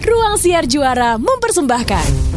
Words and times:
Ruang 0.00 0.40
Siar 0.40 0.64
Juara 0.64 1.20
mempersembahkan. 1.20 2.29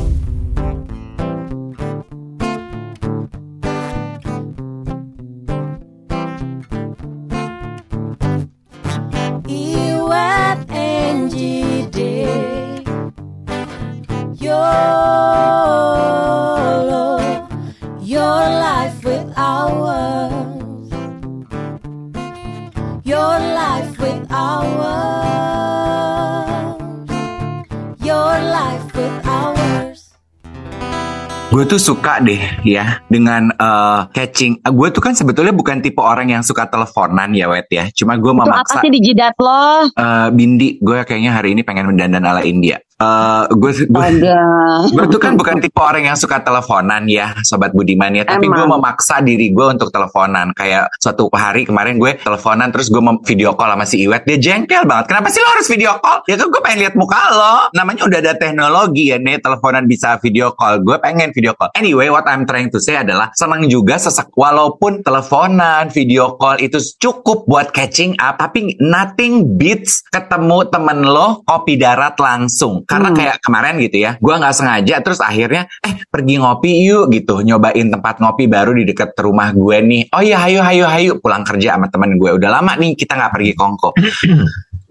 Tuh 31.73 31.81
suka 31.81 32.21
deh 32.21 32.37
ya 32.61 33.01
dengan 33.09 33.49
eh, 33.49 33.99
catching. 34.13 34.61
Gue 34.61 34.93
tuh 34.93 35.01
kan 35.01 35.17
sebetulnya 35.17 35.49
bukan 35.49 35.81
tipe 35.81 35.97
orang 36.05 36.29
yang 36.29 36.45
suka 36.45 36.69
teleponan 36.69 37.33
ya 37.33 37.49
wet 37.49 37.65
ya. 37.73 37.89
Cuma 37.89 38.13
gue 38.13 38.29
Itu 38.29 38.45
apa 38.45 38.61
memaksa. 38.61 38.77
sih 38.85 38.93
di 38.93 39.01
jidat 39.01 39.33
lo? 39.41 39.89
eh, 39.89 40.29
Bindi, 40.29 40.77
gue 40.77 41.01
kayaknya 41.01 41.33
hari 41.33 41.57
ini 41.57 41.65
pengen 41.65 41.89
mendandan 41.89 42.21
ala 42.21 42.45
India. 42.45 42.77
Eh, 43.01 43.43
gue 43.49 43.71
gue 43.89 45.05
tuh 45.13 45.19
kan 45.21 45.33
bukan 45.33 45.57
tipe 45.59 45.81
orang 45.81 46.13
yang 46.13 46.17
suka 46.17 46.39
teleponan 46.45 47.09
ya, 47.09 47.33
sobat 47.41 47.73
Budiman 47.73 48.13
ya. 48.13 48.23
Tapi 48.23 48.45
gue 48.45 48.65
memaksa 48.65 49.19
diri 49.25 49.49
gue 49.49 49.65
untuk 49.65 49.89
teleponan. 49.89 50.53
Kayak 50.53 50.93
suatu 51.01 51.27
hari 51.33 51.65
kemarin 51.65 51.97
gue 51.97 52.21
teleponan 52.21 52.69
terus 52.69 52.93
gue 52.93 53.01
video 53.25 53.57
call 53.57 53.73
sama 53.73 53.85
si 53.89 54.05
Iwet. 54.05 54.23
Dia 54.29 54.37
jengkel 54.37 54.85
banget. 54.85 55.09
Kenapa 55.09 55.27
sih 55.33 55.41
lo 55.41 55.49
harus 55.57 55.67
video 55.67 55.97
call? 55.99 56.21
Ya 56.29 56.35
kan 56.37 56.47
gue 56.53 56.61
pengen 56.61 56.79
lihat 56.87 56.95
muka 56.95 57.21
lo. 57.33 57.55
Namanya 57.73 58.05
udah 58.05 58.19
ada 58.21 58.33
teknologi 58.37 59.09
ya 59.09 59.17
nih 59.17 59.41
teleponan 59.41 59.89
bisa 59.89 60.15
video 60.21 60.53
call. 60.53 60.79
Gue 60.85 61.01
pengen 61.01 61.33
video 61.33 61.57
call. 61.57 61.73
Anyway, 61.73 62.07
what 62.13 62.29
I'm 62.29 62.45
trying 62.45 62.69
to 62.71 62.79
say 62.79 63.01
adalah 63.01 63.33
senang 63.33 63.65
juga 63.67 63.97
sesek 63.97 64.29
walaupun 64.37 65.01
teleponan, 65.01 65.89
video 65.89 66.37
call 66.37 66.61
itu 66.61 66.77
cukup 67.01 67.49
buat 67.49 67.73
catching 67.73 68.15
up, 68.21 68.37
tapi 68.37 68.77
nothing 68.79 69.57
beats 69.57 70.05
ketemu 70.13 70.69
temen 70.69 71.03
lo 71.03 71.41
kopi 71.43 71.75
darat 71.75 72.15
langsung. 72.21 72.82
Karena 72.83 73.09
Hmm. 73.11 73.17
kayak 73.17 73.35
kemarin 73.41 73.75
gitu 73.81 73.97
ya, 73.99 74.11
gua 74.19 74.39
nggak 74.39 74.55
sengaja 74.55 74.95
terus 75.03 75.19
akhirnya 75.19 75.67
eh 75.81 75.93
pergi 76.07 76.35
ngopi 76.39 76.71
yuk 76.85 77.09
gitu, 77.11 77.41
nyobain 77.41 77.87
tempat 77.89 78.21
ngopi 78.21 78.45
baru 78.47 78.71
di 78.75 78.83
dekat 78.85 79.15
rumah 79.19 79.49
gue 79.51 79.77
nih. 79.81 80.01
Oh 80.13 80.21
iya, 80.21 80.37
hayu 80.39 80.59
hayu 80.61 80.85
hayu 80.85 81.11
pulang 81.19 81.43
kerja 81.43 81.75
sama 81.75 81.89
temen 81.89 82.15
gue. 82.19 82.29
Udah 82.35 82.49
lama 82.59 82.75
nih 82.77 82.93
kita 82.95 83.15
nggak 83.17 83.31
pergi 83.33 83.51
kongko. 83.57 83.89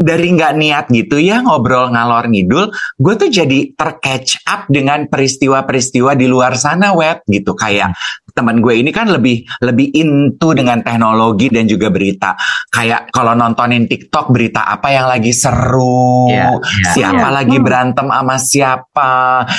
Dari 0.02 0.34
nggak 0.34 0.52
niat 0.58 0.84
gitu 0.90 1.14
ya 1.22 1.46
ngobrol 1.46 1.94
ngalor 1.94 2.26
ngidul, 2.26 2.74
gue 2.74 3.14
tuh 3.14 3.30
jadi 3.30 3.70
tercatch 3.70 4.42
up 4.50 4.66
dengan 4.66 5.06
peristiwa-peristiwa 5.06 6.18
di 6.18 6.26
luar 6.26 6.58
sana 6.58 6.90
web 6.90 7.22
gitu 7.30 7.54
kayak 7.54 7.94
teman 8.32 8.58
gue 8.58 8.74
ini 8.74 8.88
kan 8.88 9.06
lebih 9.06 9.44
lebih 9.60 9.92
into 9.92 10.52
dengan 10.52 10.80
teknologi 10.80 11.46
dan 11.46 11.64
juga 11.64 11.88
berita 11.88 12.34
kayak 12.68 13.08
kalau 13.08 13.32
nontonin 13.32 13.84
TikTok 13.84 14.28
berita 14.28 14.64
apa 14.64 14.88
yang 14.88 15.06
lagi 15.06 15.30
seru 15.30 16.28
Iya, 16.28 16.48
iya, 16.56 16.90
siapa 16.92 17.28
iya. 17.28 17.34
lagi 17.34 17.56
Hmm. 17.56 17.64
berantem 17.64 18.06
sama 18.06 18.36
siapa 18.36 19.10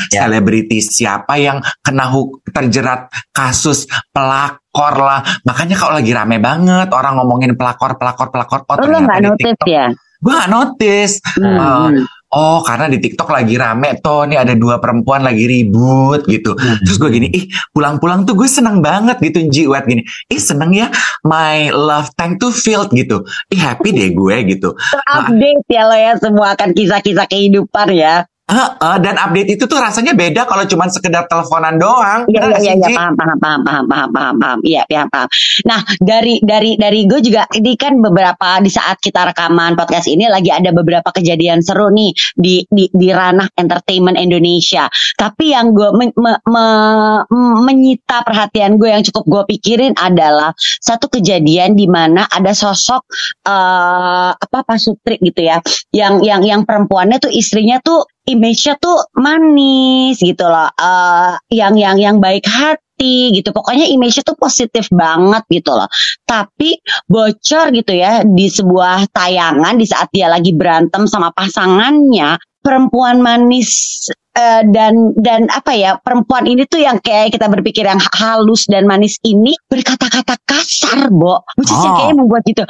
Iya. 0.09 0.19
selebriti 0.19 0.79
siapa 0.79 1.33
yang 1.35 1.57
kena 1.79 2.05
huk- 2.07 2.41
terjerat 2.45 3.07
kasus 3.29 3.85
pelakor 4.09 4.93
lah 4.95 5.21
makanya 5.41 5.75
kalau 5.75 5.93
lagi 5.95 6.11
rame 6.11 6.37
banget 6.37 6.89
orang 6.89 7.17
ngomongin 7.17 7.53
pelakor 7.53 7.95
pelakor 7.95 8.29
pelakor 8.29 8.61
oh, 8.73 8.83
Lo 8.83 8.97
nggak 8.99 9.19
di 9.19 9.25
notice 9.27 9.45
TikTok 9.53 9.67
ya? 9.67 9.87
gue 10.23 10.31
gak 10.31 10.49
notice 10.49 11.13
Hmm, 11.35 11.59
hmm. 11.59 12.07
Oh 12.33 12.65
karena 12.65 12.89
di 12.89 12.97
TikTok 12.97 13.29
lagi 13.29 13.53
rame 13.61 14.01
tuh 14.01 14.25
nih 14.25 14.41
ada 14.41 14.57
dua 14.57 14.81
perempuan 14.81 15.21
lagi 15.21 15.45
ribut 15.45 16.25
gitu. 16.25 16.57
Hmm. 16.57 16.81
Terus 16.81 16.97
gue 16.97 17.09
gini, 17.13 17.27
ih 17.29 17.45
pulang-pulang 17.69 18.25
tuh 18.25 18.33
gue 18.33 18.49
seneng 18.49 18.81
banget 18.81 19.21
gitu 19.21 19.45
Ji 19.53 19.63
Wet 19.69 19.85
gini. 19.85 20.01
Ih 20.33 20.41
seneng 20.41 20.73
ya 20.73 20.89
my 21.21 21.69
love 21.69 22.09
tank 22.17 22.41
tuh 22.41 22.49
filled 22.49 22.89
gitu. 22.97 23.21
Ih 23.53 23.61
happy 23.61 23.93
deh 23.93 24.09
gue 24.19 24.35
gitu. 24.49 24.73
Terupdate 24.73 25.69
ya 25.69 25.83
lo 25.85 25.95
ya 25.95 26.11
semua 26.17 26.57
akan 26.57 26.73
kisah-kisah 26.73 27.29
kehidupan 27.29 27.93
ya. 27.93 28.25
Heeh, 28.43 28.95
dan 28.99 29.15
update 29.15 29.55
itu 29.55 29.63
tuh 29.71 29.79
rasanya 29.79 30.11
beda 30.11 30.43
kalau 30.43 30.67
cuman 30.67 30.91
sekedar 30.91 31.31
teleponan 31.31 31.79
doang. 31.79 32.27
Iya 32.27 32.59
iya 32.59 32.59
iya 32.59 32.73
iya, 32.75 32.87
paham 32.91 33.15
paham 33.15 33.37
paham 33.39 33.61
paham 33.63 33.85
paham 33.87 34.09
paham 34.11 34.35
paham 34.35 34.59
iya 34.67 34.81
paham 34.83 35.07
paham. 35.07 35.29
Nah 35.63 35.79
dari 36.03 36.43
dari 36.43 36.75
dari 36.75 37.07
gue 37.07 37.23
juga 37.23 37.47
ini 37.55 37.79
kan 37.79 38.03
beberapa 38.03 38.59
di 38.59 38.67
saat 38.67 38.99
kita 38.99 39.31
rekaman 39.31 39.79
podcast 39.79 40.11
ini 40.11 40.27
lagi 40.27 40.51
ada 40.51 40.75
beberapa 40.75 41.15
kejadian 41.15 41.63
seru 41.63 41.87
nih 41.87 42.11
di 42.35 42.67
di 42.67 42.91
di 42.91 43.07
ranah 43.15 43.47
entertainment 43.55 44.19
Indonesia. 44.19 44.91
Tapi 45.15 45.55
yang 45.55 45.71
gue 45.71 45.95
men- 45.95 46.17
me- 46.19 46.43
me- 46.43 47.23
menyita 47.63 48.27
perhatian 48.27 48.75
gue 48.75 48.91
yang 48.91 49.07
cukup 49.07 49.23
gue 49.23 49.43
pikirin 49.55 49.95
adalah 49.95 50.51
satu 50.83 51.07
kejadian 51.07 51.79
di 51.79 51.87
mana 51.87 52.27
ada 52.27 52.51
sosok 52.51 53.07
eh 53.47 54.31
apa 54.35 54.57
Pak 54.67 54.77
Sutri 54.83 55.15
gitu 55.23 55.47
ya, 55.47 55.63
yang 55.95 56.19
yang 56.19 56.43
yang 56.43 56.61
perempuannya 56.67 57.23
tuh 57.23 57.31
istrinya 57.31 57.79
tuh 57.79 58.03
image-nya 58.23 58.79
tuh 58.79 58.97
manis 59.19 60.19
gitu 60.19 60.45
loh, 60.47 60.69
eh 60.79 61.33
yang 61.51 61.75
yang 61.75 61.97
yang 61.99 62.17
baik 62.23 62.47
hati 62.47 63.35
gitu. 63.35 63.51
Pokoknya 63.51 63.89
image-nya 63.91 64.23
tuh 64.23 64.37
positif 64.39 64.87
banget 64.91 65.43
gitu 65.51 65.75
loh. 65.75 65.89
Tapi 66.23 66.79
bocor 67.05 67.73
gitu 67.75 67.91
ya 67.91 68.23
di 68.23 68.47
sebuah 68.47 69.11
tayangan 69.11 69.75
di 69.75 69.85
saat 69.87 70.07
dia 70.15 70.31
lagi 70.31 70.55
berantem 70.55 71.03
sama 71.09 71.35
pasangannya, 71.35 72.39
perempuan 72.63 73.19
manis 73.19 74.07
eh, 74.33 74.63
dan 74.71 75.11
dan 75.19 75.51
apa 75.51 75.75
ya 75.75 75.99
perempuan 75.99 76.47
ini 76.47 76.63
tuh 76.63 76.79
yang 76.79 76.97
kayak 77.03 77.35
kita 77.35 77.51
berpikir 77.51 77.83
yang 77.85 77.99
halus 78.17 78.65
dan 78.71 78.87
manis 78.87 79.19
ini 79.27 79.51
berkata-kata 79.67 80.39
kasar, 80.47 81.11
Bo. 81.11 81.43
Which 81.59 81.69
is 81.69 81.81
yang 81.83 81.91
Oh. 81.91 81.99
kayak 81.99 82.15
membuat 82.15 82.43
gitu. 82.47 82.63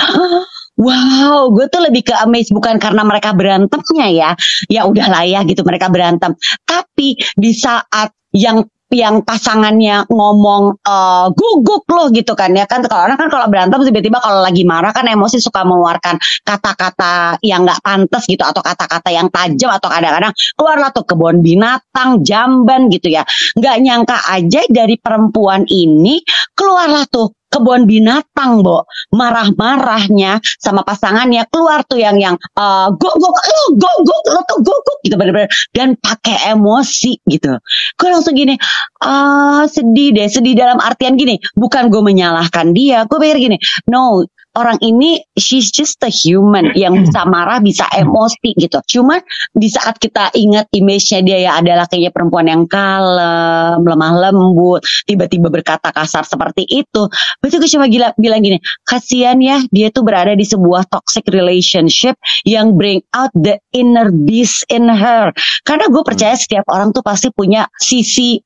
Wow, 0.73 1.53
gue 1.53 1.69
tuh 1.69 1.85
lebih 1.85 2.09
ke 2.09 2.13
amazed 2.17 2.49
bukan 2.49 2.81
karena 2.81 3.05
mereka 3.05 3.29
berantemnya 3.37 4.07
ya, 4.09 4.29
ya 4.65 4.89
udahlah 4.89 5.21
ya 5.21 5.45
gitu 5.45 5.61
mereka 5.61 5.85
berantem. 5.93 6.33
Tapi 6.65 7.13
di 7.37 7.51
saat 7.53 8.09
yang 8.33 8.65
yang 8.93 9.25
pasangannya 9.25 10.05
ngomong 10.05 10.77
eh 10.85 11.25
guguk 11.33 11.85
loh 11.89 12.13
gitu 12.13 12.37
kan 12.37 12.53
ya 12.53 12.69
kan. 12.69 12.85
Kalau 12.85 13.09
orang 13.09 13.17
kan 13.17 13.29
kalau 13.29 13.49
berantem 13.49 13.81
tiba-tiba 13.81 14.21
kalau 14.21 14.45
lagi 14.45 14.65
marah 14.65 14.93
kan 14.93 15.09
emosi 15.09 15.41
suka 15.41 15.65
mengeluarkan 15.65 16.21
kata-kata 16.45 17.41
yang 17.41 17.65
nggak 17.65 17.81
pantas 17.81 18.23
gitu 18.29 18.45
atau 18.45 18.61
kata-kata 18.61 19.09
yang 19.09 19.27
tajam 19.33 19.73
atau 19.73 19.89
kadang-kadang 19.89 20.33
keluarlah 20.57 20.89
tuh 20.93 21.05
kebun 21.09 21.41
binatang 21.41 22.21
jamban 22.21 22.89
gitu 22.93 23.09
ya. 23.13 23.25
Nggak 23.57 23.75
nyangka 23.81 24.17
aja 24.29 24.61
dari 24.69 24.95
perempuan 25.01 25.65
ini 25.69 26.21
keluarlah 26.53 27.09
tuh 27.09 27.33
kebun 27.53 27.85
binatang, 27.85 28.65
Bo. 28.65 28.89
Marah-marahnya 29.13 30.41
sama 30.57 30.81
pasangannya 30.81 31.45
keluar 31.53 31.85
tuh 31.85 32.01
yang 32.01 32.17
yang 32.17 32.35
eh 32.57 32.87
go 32.97 33.11
go 33.13 33.29
lo 33.29 33.63
go 33.77 33.91
go 34.01 34.17
lo 34.33 34.41
tuh 34.49 34.59
go 34.65 34.73
go 34.73 34.93
gitu 35.05 35.15
bener-bener 35.19 35.51
dan 35.75 35.93
pakai 35.99 36.55
emosi 36.55 37.21
gitu. 37.29 37.59
Gue 37.99 38.09
langsung 38.09 38.33
gini, 38.33 38.57
ah 39.03 39.67
sedih 39.69 40.15
deh, 40.15 40.27
sedih 40.31 40.57
dalam 40.57 40.81
artian 40.81 41.13
gini, 41.19 41.37
bukan 41.53 41.93
gue 41.93 42.01
menyalahkan 42.01 42.73
dia, 42.73 43.05
gue 43.05 43.17
pikir 43.19 43.37
gini, 43.37 43.57
no 43.91 44.25
orang 44.53 44.77
ini 44.85 45.21
she's 45.33 45.73
just 45.73 45.97
a 46.05 46.11
human 46.11 46.73
yang 46.77 46.93
bisa 47.01 47.25
marah, 47.25 47.57
bisa 47.57 47.89
emosi 47.89 48.53
gitu. 48.57 48.77
Cuman 48.85 49.21
di 49.53 49.69
saat 49.69 49.97
kita 49.97 50.29
ingat 50.37 50.69
image-nya 50.69 51.19
dia 51.25 51.39
ya 51.49 51.51
adalah 51.57 51.89
kayaknya 51.89 52.11
perempuan 52.13 52.45
yang 52.49 52.63
kalem, 52.69 53.81
lemah 53.81 54.13
lembut, 54.29 54.85
tiba-tiba 55.09 55.49
berkata 55.49 55.89
kasar 55.89 56.25
seperti 56.25 56.65
itu. 56.69 57.09
Berarti 57.41 57.55
gue 57.57 57.69
cuma 57.69 57.85
gila, 57.89 58.13
bilang 58.17 58.41
gini, 58.45 58.57
kasihan 58.85 59.37
ya 59.41 59.57
dia 59.73 59.89
tuh 59.89 60.05
berada 60.05 60.37
di 60.37 60.45
sebuah 60.45 60.85
toxic 60.89 61.25
relationship 61.33 62.15
yang 62.45 62.77
bring 62.77 63.01
out 63.17 63.33
the 63.33 63.57
inner 63.73 64.13
beast 64.13 64.65
in 64.69 64.85
her. 64.85 65.33
Karena 65.65 65.89
gue 65.89 66.03
percaya 66.05 66.37
setiap 66.37 66.69
orang 66.69 66.93
tuh 66.93 67.01
pasti 67.01 67.33
punya 67.33 67.65
sisi 67.81 68.37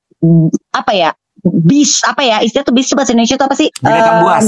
apa 0.74 0.92
ya 0.98 1.12
bis 1.54 2.02
apa 2.04 2.22
ya 2.24 2.38
istilah 2.44 2.66
tuh 2.68 2.76
bis 2.76 2.90
bahasa 2.94 3.12
Indonesia 3.16 3.36
itu 3.40 3.46
apa 3.46 3.56
sih? 3.56 3.70
Binatang 3.80 4.18
Eh, 4.18 4.22
buas. 4.24 4.46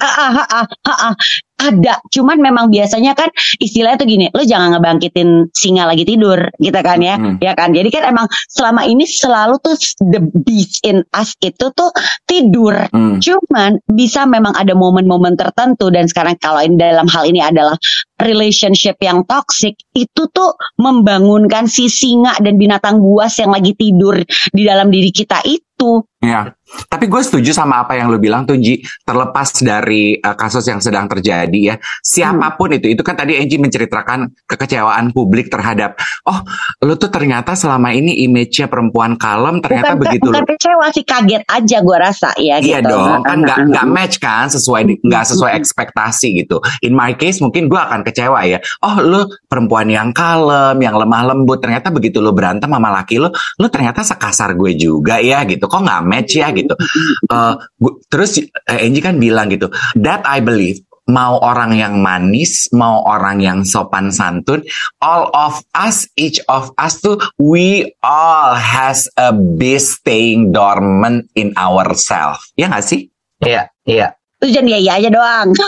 ah, 0.00 0.06
ah, 0.06 0.46
ah, 0.46 0.66
ah, 0.66 0.98
ah. 1.10 1.14
Ada 1.60 2.00
cuman 2.08 2.40
memang 2.40 2.72
biasanya 2.72 3.12
kan 3.12 3.28
istilahnya 3.60 4.00
tuh 4.00 4.08
gini 4.08 4.26
lo 4.32 4.40
jangan 4.40 4.72
ngebangkitin 4.72 5.52
singa 5.52 5.84
lagi 5.84 6.08
tidur 6.08 6.48
gitu 6.56 6.80
kan 6.80 6.98
ya 6.98 7.14
Hmm. 7.20 7.36
ya 7.36 7.52
kan 7.52 7.76
jadi 7.76 7.88
kan 7.92 8.02
emang 8.08 8.26
selama 8.48 8.88
ini 8.88 9.04
selalu 9.04 9.60
tuh 9.60 9.76
the 10.00 10.20
beast 10.40 10.80
in 10.88 11.04
us 11.12 11.36
itu 11.44 11.68
tuh 11.70 11.92
tidur 12.24 12.88
Hmm. 12.88 13.20
cuman 13.20 13.76
bisa 13.86 14.24
memang 14.24 14.56
ada 14.56 14.72
momen-momen 14.72 15.36
tertentu 15.36 15.92
dan 15.92 16.08
sekarang 16.08 16.40
kalau 16.40 16.64
ini 16.64 16.80
dalam 16.80 17.04
hal 17.06 17.28
ini 17.28 17.44
adalah 17.44 17.76
relationship 18.16 18.96
yang 19.00 19.24
toxic 19.24 19.76
itu 19.92 20.22
tuh 20.30 20.56
membangunkan 20.76 21.66
si 21.66 21.88
singa 21.88 22.36
dan 22.40 22.56
binatang 22.56 23.00
buas 23.00 23.36
yang 23.36 23.52
lagi 23.52 23.72
tidur 23.74 24.16
di 24.50 24.62
dalam 24.64 24.88
diri 24.88 25.10
kita 25.10 25.44
itu 25.44 26.04
Ya. 26.20 26.52
Tapi 26.86 27.10
gue 27.10 27.22
setuju 27.22 27.50
sama 27.50 27.82
apa 27.82 27.98
yang 27.98 28.10
lu 28.10 28.18
bilang 28.22 28.46
tuh 28.46 28.54
Ji, 28.60 28.82
terlepas 29.02 29.58
dari 29.62 30.14
uh, 30.18 30.36
kasus 30.38 30.66
yang 30.68 30.78
sedang 30.78 31.10
terjadi 31.10 31.58
ya. 31.58 31.74
Siapa 32.02 32.54
pun 32.54 32.74
itu, 32.76 32.92
itu 32.92 33.02
kan 33.02 33.16
tadi 33.16 33.38
Angie 33.38 33.58
menceritakan 33.58 34.46
kekecewaan 34.46 35.10
publik 35.10 35.50
terhadap, 35.50 35.98
oh 36.28 36.44
lu 36.84 36.94
tuh 36.94 37.08
ternyata 37.08 37.56
selama 37.56 37.90
ini 37.94 38.22
image-nya 38.28 38.68
perempuan 38.68 39.16
kalem 39.16 39.58
ternyata 39.64 39.96
bukan, 39.96 40.02
begitu. 40.06 40.28
bukan 40.28 40.44
kecewa 40.46 40.86
sih 40.92 41.04
kaget 41.06 41.42
aja 41.48 41.76
gue 41.80 41.96
rasa 41.96 42.28
ya 42.36 42.60
Iya 42.60 42.84
gitu. 42.84 42.92
dong, 42.92 43.24
kan 43.24 43.38
nggak 43.40 43.58
nggak 43.72 43.86
match 43.88 44.16
kan 44.20 44.46
sesuai 44.52 45.00
nggak 45.00 45.24
sesuai 45.32 45.52
ekspektasi 45.56 46.44
gitu. 46.44 46.60
In 46.84 46.92
my 46.92 47.16
case 47.16 47.40
mungkin 47.40 47.66
gue 47.66 47.80
akan 47.80 48.04
kecewa 48.04 48.44
ya. 48.44 48.60
Oh 48.84 49.00
lu 49.00 49.24
perempuan 49.48 49.88
yang 49.88 50.12
kalem, 50.12 50.76
yang 50.84 50.94
lemah 50.94 51.32
lembut. 51.32 51.58
Ternyata 51.64 51.88
begitu 51.88 52.20
lu 52.20 52.36
berantem 52.36 52.68
sama 52.68 52.92
laki 52.92 53.16
lu, 53.16 53.32
lu 53.32 53.66
ternyata 53.72 54.04
sekasar 54.04 54.52
gue 54.52 54.76
juga 54.76 55.16
ya 55.18 55.42
gitu. 55.48 55.64
Kok 55.64 55.80
nggak 55.80 56.02
match 56.04 56.32
ya 56.36 56.52
gitu. 56.52 56.59
Eh, 56.68 57.54
gu- 57.78 57.96
terus 58.10 58.36
eh, 58.40 58.50
Angie 58.68 59.00
kan 59.00 59.16
bilang 59.16 59.48
gitu, 59.48 59.70
that 59.96 60.20
I 60.26 60.42
believe 60.42 60.82
mau 61.10 61.42
orang 61.42 61.74
yang 61.74 61.98
manis, 61.98 62.70
mau 62.70 63.02
orang 63.02 63.42
yang 63.42 63.58
sopan 63.66 64.14
santun, 64.14 64.62
all 65.02 65.26
of 65.34 65.58
us, 65.74 66.06
each 66.14 66.38
of 66.46 66.70
us 66.78 67.02
tuh, 67.02 67.18
we 67.34 67.90
all 68.00 68.54
has 68.54 69.10
a 69.18 69.34
beast 69.34 70.00
staying 70.00 70.54
dormant 70.54 71.26
in 71.34 71.50
ourselves. 71.58 72.54
Ya 72.54 72.70
nggak 72.70 72.86
sih? 72.86 73.10
Iya, 73.42 73.66
iya. 73.82 74.14
Lu 74.38 74.46
jangan 74.48 74.78
iya 74.78 74.92
aja 75.02 75.10
doang. 75.10 75.50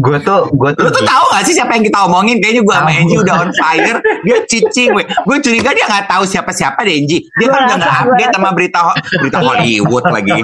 Gue 0.00 0.16
tuh, 0.24 0.48
gue 0.56 0.70
tuh 0.74 0.88
Lu 0.88 0.90
tuh 0.90 1.04
tahu 1.04 1.24
gak 1.36 1.44
sih 1.44 1.54
siapa 1.54 1.76
yang 1.76 1.84
kita 1.84 1.98
omongin? 2.08 2.40
Kayaknya 2.40 2.62
gue 2.64 2.74
sama. 2.74 2.90
Angie 2.90 3.18
udah 3.20 3.34
on 3.44 3.50
fire. 3.52 3.98
Dia 4.24 4.38
cicing, 4.48 4.88
gue. 4.96 5.04
Gue 5.04 5.36
curiga 5.44 5.70
dia 5.76 5.84
nggak 5.84 6.08
tahu 6.08 6.24
siapa-siapa 6.24 6.80
deh 6.88 6.94
Angie. 6.96 7.22
Dia 7.36 7.46
Gua 7.46 7.52
kan 7.52 7.60
udah 7.68 7.76
nggak 7.76 7.96
update 8.00 8.32
sama 8.32 8.50
berita 8.56 8.80
berita 9.20 9.38
Hollywood 9.44 10.04
lagi. 10.08 10.40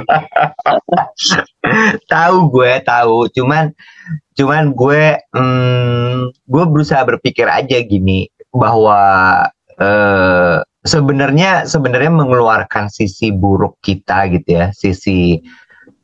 tahu 2.13 2.37
gue 2.53 2.73
tahu 2.87 3.19
cuman 3.35 3.75
cuman 4.39 4.65
gue 4.77 5.03
hmm, 5.35 6.17
gue 6.47 6.65
berusaha 6.71 7.03
berpikir 7.03 7.49
aja 7.49 7.81
gini 7.83 8.31
bahwa 8.55 9.01
eh, 9.81 10.59
sebenarnya 10.87 11.67
sebenarnya 11.67 12.13
mengeluarkan 12.15 12.87
sisi 12.87 13.35
buruk 13.35 13.83
kita 13.83 14.31
gitu 14.31 14.49
ya 14.63 14.67
sisi 14.71 15.43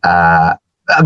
eh, 0.02 0.52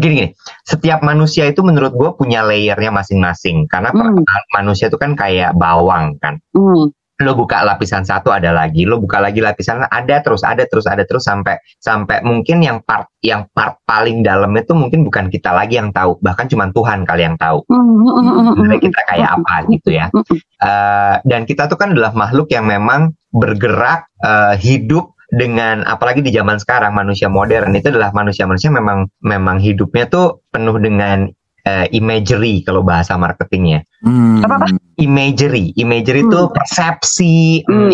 gini 0.01 0.15
gini 0.17 0.29
setiap 0.65 1.05
manusia 1.05 1.45
itu 1.45 1.61
menurut 1.61 1.93
gue 1.93 2.11
punya 2.17 2.41
layernya 2.43 2.89
masing-masing 2.91 3.69
karena 3.69 3.93
Hmm. 3.93 4.17
perasaan 4.17 4.45
manusia 4.57 4.89
itu 4.89 4.97
kan 4.97 5.13
kayak 5.13 5.53
bawang 5.55 6.17
kan 6.17 6.41
Hmm. 6.57 6.91
lo 7.17 7.33
buka 7.33 7.65
lapisan 7.65 8.05
satu 8.05 8.29
ada 8.29 8.53
lagi, 8.53 8.85
lo 8.85 9.01
buka 9.01 9.25
lagi 9.25 9.41
lapisan 9.41 9.89
ada 9.89 10.21
terus 10.21 10.45
ada 10.45 10.69
terus 10.69 10.85
ada 10.85 11.01
terus 11.01 11.25
sampai 11.25 11.57
sampai 11.81 12.21
mungkin 12.21 12.61
yang 12.61 12.85
part 12.85 13.09
yang 13.25 13.49
part 13.57 13.81
paling 13.89 14.21
dalam 14.21 14.53
itu 14.53 14.77
mungkin 14.77 15.01
bukan 15.01 15.33
kita 15.33 15.49
lagi 15.49 15.81
yang 15.81 15.97
tahu, 15.97 16.21
bahkan 16.21 16.45
cuma 16.45 16.69
Tuhan 16.69 17.09
kali 17.09 17.25
yang 17.25 17.41
tahu 17.41 17.65
Hmm. 17.73 18.53
sebenarnya 18.53 18.81
kita 18.85 19.01
kayak 19.09 19.31
apa 19.33 19.55
gitu 19.73 19.97
ya. 19.97 20.13
Eh, 20.61 21.17
dan 21.25 21.49
kita 21.49 21.73
tuh 21.73 21.81
kan 21.81 21.97
adalah 21.97 22.13
makhluk 22.13 22.53
yang 22.53 22.69
memang 22.69 23.17
bergerak 23.33 24.13
eh, 24.21 24.61
hidup 24.61 25.16
dengan 25.37 25.85
apalagi 25.85 26.25
di 26.25 26.33
zaman 26.33 26.57
sekarang 26.57 26.97
manusia 26.97 27.29
modern 27.29 27.77
itu 27.77 27.93
adalah 27.93 28.11
manusia-manusia 28.17 28.73
memang 28.73 29.05
memang 29.21 29.61
hidupnya 29.61 30.09
tuh 30.09 30.41
penuh 30.49 30.81
dengan 30.81 31.29
eh, 31.67 31.87
imagery 31.93 32.65
kalau 32.65 32.81
bahasa 32.81 33.19
marketingnya 33.21 33.85
Hmm. 34.07 34.39
Apa-apa? 34.39 34.71
imagery. 35.03 35.75
Imagery 35.77 36.25
itu 36.25 36.41
Hmm. 36.47 36.53
persepsi, 36.55 37.61
Hmm. 37.67 37.91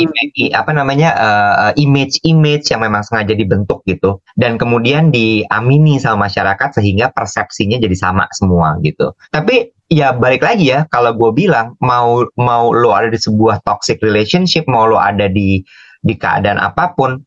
apa 0.54 0.70
namanya 0.70 1.10
uh, 1.16 1.72
image-image 1.74 2.68
yang 2.70 2.84
memang 2.84 3.02
sengaja 3.02 3.32
dibentuk 3.34 3.82
gitu, 3.88 4.20
dan 4.38 4.60
kemudian 4.60 5.10
diamini 5.10 5.98
sama 5.98 6.28
masyarakat 6.28 6.78
sehingga 6.78 7.10
persepsinya 7.10 7.80
jadi 7.80 7.96
sama 7.96 8.28
semua 8.36 8.76
gitu. 8.84 9.14
Tapi 9.32 9.72
ya 9.90 10.12
balik 10.14 10.44
lagi 10.44 10.70
ya, 10.74 10.84
kalau 10.92 11.16
gue 11.16 11.32
bilang 11.32 11.74
mau 11.82 12.22
mau 12.38 12.70
lo 12.70 12.92
ada 12.94 13.08
di 13.10 13.18
sebuah 13.18 13.64
toxic 13.66 13.98
relationship, 14.04 14.68
mau 14.70 14.86
lo 14.86 15.00
ada 15.00 15.26
di 15.32 15.64
di 16.02 16.14
keadaan 16.18 16.58
apa 16.58 16.92
pun, 16.98 17.18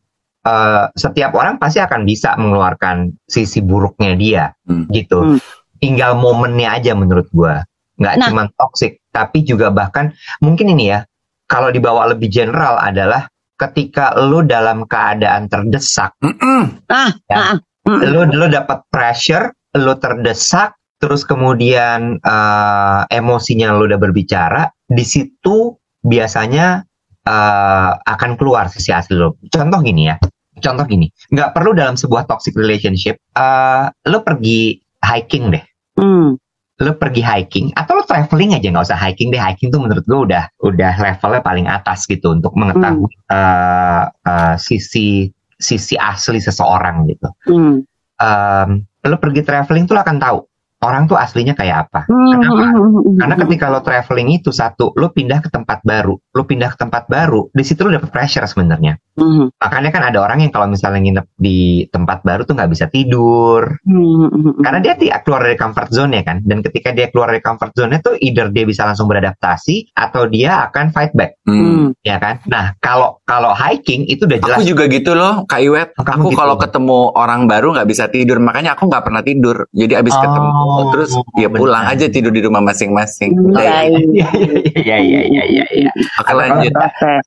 uh, 0.46 0.86
setiap 0.94 1.34
orang 1.34 1.58
pasti 1.58 1.82
akan 1.82 2.06
bisa 2.06 2.38
mengeluarkan 2.38 3.10
sisi 3.26 3.58
buruknya 3.60 4.14
dia 4.14 4.44
Hmm. 4.64 4.86
gitu. 4.88 5.36
Hmm. 5.36 5.40
Tinggal 5.76 6.14
momennya 6.16 6.78
aja 6.80 6.94
menurut 6.94 7.26
gua. 7.34 7.66
Nggak 7.98 8.14
Nah. 8.16 8.26
cuma 8.30 8.42
toxic, 8.54 9.02
tapi 9.10 9.42
juga 9.42 9.68
bahkan 9.68 10.14
mungkin 10.38 10.72
ini 10.72 10.94
ya, 10.94 11.04
kalau 11.48 11.68
dibawa 11.68 12.12
lebih 12.12 12.28
general 12.28 12.76
adalah 12.76 13.26
ketika 13.56 14.12
lu 14.20 14.44
dalam 14.44 14.84
keadaan 14.84 15.48
terdesak, 15.48 16.12
Mm-mm. 16.20 16.84
Ah, 16.92 17.08
Ya. 17.24 17.36
ah, 17.36 17.46
ah. 17.56 18.00
lu 18.04 18.28
lu 18.28 18.52
dapat 18.52 18.84
pressure, 18.92 19.48
lu 19.80 19.96
terdesak, 19.96 20.76
terus 21.00 21.24
kemudian 21.24 22.20
eh, 22.20 23.00
emosinya 23.08 23.72
lu 23.72 23.88
udah 23.88 23.96
berbicara, 23.96 24.68
di 24.84 25.04
situ 25.04 25.72
biasanya 26.04 26.84
eh, 27.24 27.92
akan 27.96 28.30
keluar 28.36 28.68
sisi 28.68 28.92
asli 28.92 29.16
lo. 29.16 29.40
Contoh 29.48 29.80
gini 29.80 30.12
ya, 30.12 30.20
contoh 30.60 30.84
gini, 30.88 31.06
nggak 31.32 31.52
perlu 31.52 31.76
dalam 31.76 31.94
sebuah 31.94 32.24
toxic 32.28 32.56
relationship, 32.56 33.20
eh, 33.36 33.84
lu 34.08 34.18
pergi 34.24 34.80
hiking 35.04 35.52
deh. 35.52 35.64
Hmm. 35.96 36.36
lo 36.76 36.92
pergi 36.92 37.24
hiking 37.24 37.72
atau 37.72 37.96
lo 37.96 38.04
traveling 38.04 38.52
aja 38.52 38.68
nggak 38.68 38.84
usah 38.84 39.00
hiking 39.00 39.32
deh 39.32 39.40
hiking 39.40 39.72
tuh 39.72 39.80
menurut 39.80 40.04
gue 40.04 40.28
udah 40.28 40.44
udah 40.60 40.92
levelnya 41.00 41.40
paling 41.40 41.64
atas 41.64 42.04
gitu 42.04 42.36
untuk 42.36 42.52
mengetahui 42.52 43.08
eh, 43.32 44.04
eh, 44.04 44.56
sisi 44.60 45.24
sisi 45.56 45.96
asli 45.96 46.36
seseorang 46.36 47.08
gitu. 47.08 47.28
Hmm. 47.48 47.80
Em, 48.20 48.84
lo 48.84 49.16
pergi 49.16 49.40
traveling 49.40 49.88
tuh 49.88 49.96
lo 49.96 50.04
akan 50.04 50.20
tahu 50.20 50.38
orang 50.86 51.10
tuh 51.10 51.18
aslinya 51.18 51.52
kayak 51.52 51.90
apa. 51.90 52.00
Hmm. 52.06 52.38
Kenapa? 52.38 52.64
Karena 53.20 53.34
ketika 53.42 53.66
lo 53.68 53.80
traveling 53.82 54.28
itu 54.32 54.50
satu, 54.50 54.94
lo 54.94 55.10
pindah 55.10 55.42
ke 55.42 55.50
tempat 55.50 55.82
baru, 55.82 56.14
lo 56.14 56.42
pindah 56.46 56.72
ke 56.72 56.78
tempat 56.78 57.10
baru, 57.10 57.50
di 57.50 57.64
situ 57.66 57.82
lo 57.82 57.90
dapet 57.90 58.14
pressure 58.14 58.46
sebenarnya. 58.46 58.94
Hmm. 59.16 59.48
Makanya 59.50 59.90
kan 59.90 60.02
ada 60.06 60.18
orang 60.20 60.44
yang 60.44 60.52
kalau 60.52 60.68
misalnya 60.68 61.00
nginep 61.00 61.26
di 61.34 61.58
tempat 61.88 62.20
baru 62.22 62.44
tuh 62.44 62.54
nggak 62.54 62.70
bisa 62.70 62.86
tidur, 62.86 63.66
Hmm. 63.82 64.60
karena 64.60 64.78
dia 64.78 64.94
tidak 64.94 65.24
keluar 65.24 65.42
dari 65.42 65.56
comfort 65.56 65.88
zone 65.88 66.12
ya 66.14 66.22
kan 66.22 66.44
dan 66.44 66.60
ketika 66.60 66.92
dia 66.92 67.08
keluar 67.08 67.32
dari 67.32 67.40
comfort 67.40 67.72
zone 67.72 67.96
itu 67.96 68.12
either 68.20 68.52
dia 68.52 68.62
bisa 68.62 68.84
langsung 68.84 69.08
beradaptasi 69.08 69.96
atau 69.96 70.28
dia 70.28 70.68
akan 70.68 70.92
fight 70.92 71.16
back 71.16 71.40
Hmm. 71.48 71.96
ya 72.04 72.20
kan 72.20 72.44
nah 72.44 72.76
kalau 72.78 73.16
kalau 73.24 73.56
hiking 73.56 74.04
itu 74.04 74.28
udah 74.28 74.38
jelas 74.38 74.56
Aku 74.60 74.64
juga 74.64 74.84
gitu 74.86 75.12
loh, 75.12 75.42
Kak 75.44 75.60
Iwet. 75.60 75.88
Oh, 75.96 76.04
kamu 76.04 76.22
Aku 76.22 76.28
gitu. 76.32 76.38
kalau 76.38 76.54
ketemu 76.56 76.98
orang 77.12 77.40
baru 77.44 77.66
nggak 77.72 77.88
bisa 77.88 78.04
tidur, 78.06 78.38
makanya 78.38 78.76
aku 78.76 78.86
nggak 78.86 79.02
pernah 79.02 79.22
tidur. 79.22 79.56
Jadi 79.72 79.92
abis 79.96 80.14
Oh, 80.14 80.20
ketemu, 80.22 80.48
terus 80.92 81.10
ya 81.36 81.48
pulang 81.52 81.84
benar. 81.86 81.96
aja 81.96 82.06
tidur 82.10 82.32
di 82.32 82.40
rumah 82.42 82.62
masing-masing. 82.64 83.32
Iya 83.56 83.78
iya. 83.92 84.28
iya 84.76 84.96
iya 84.98 85.22
iya 85.44 85.64
iya 85.72 85.90
Oke 86.22 86.32
lanjut. 86.32 86.72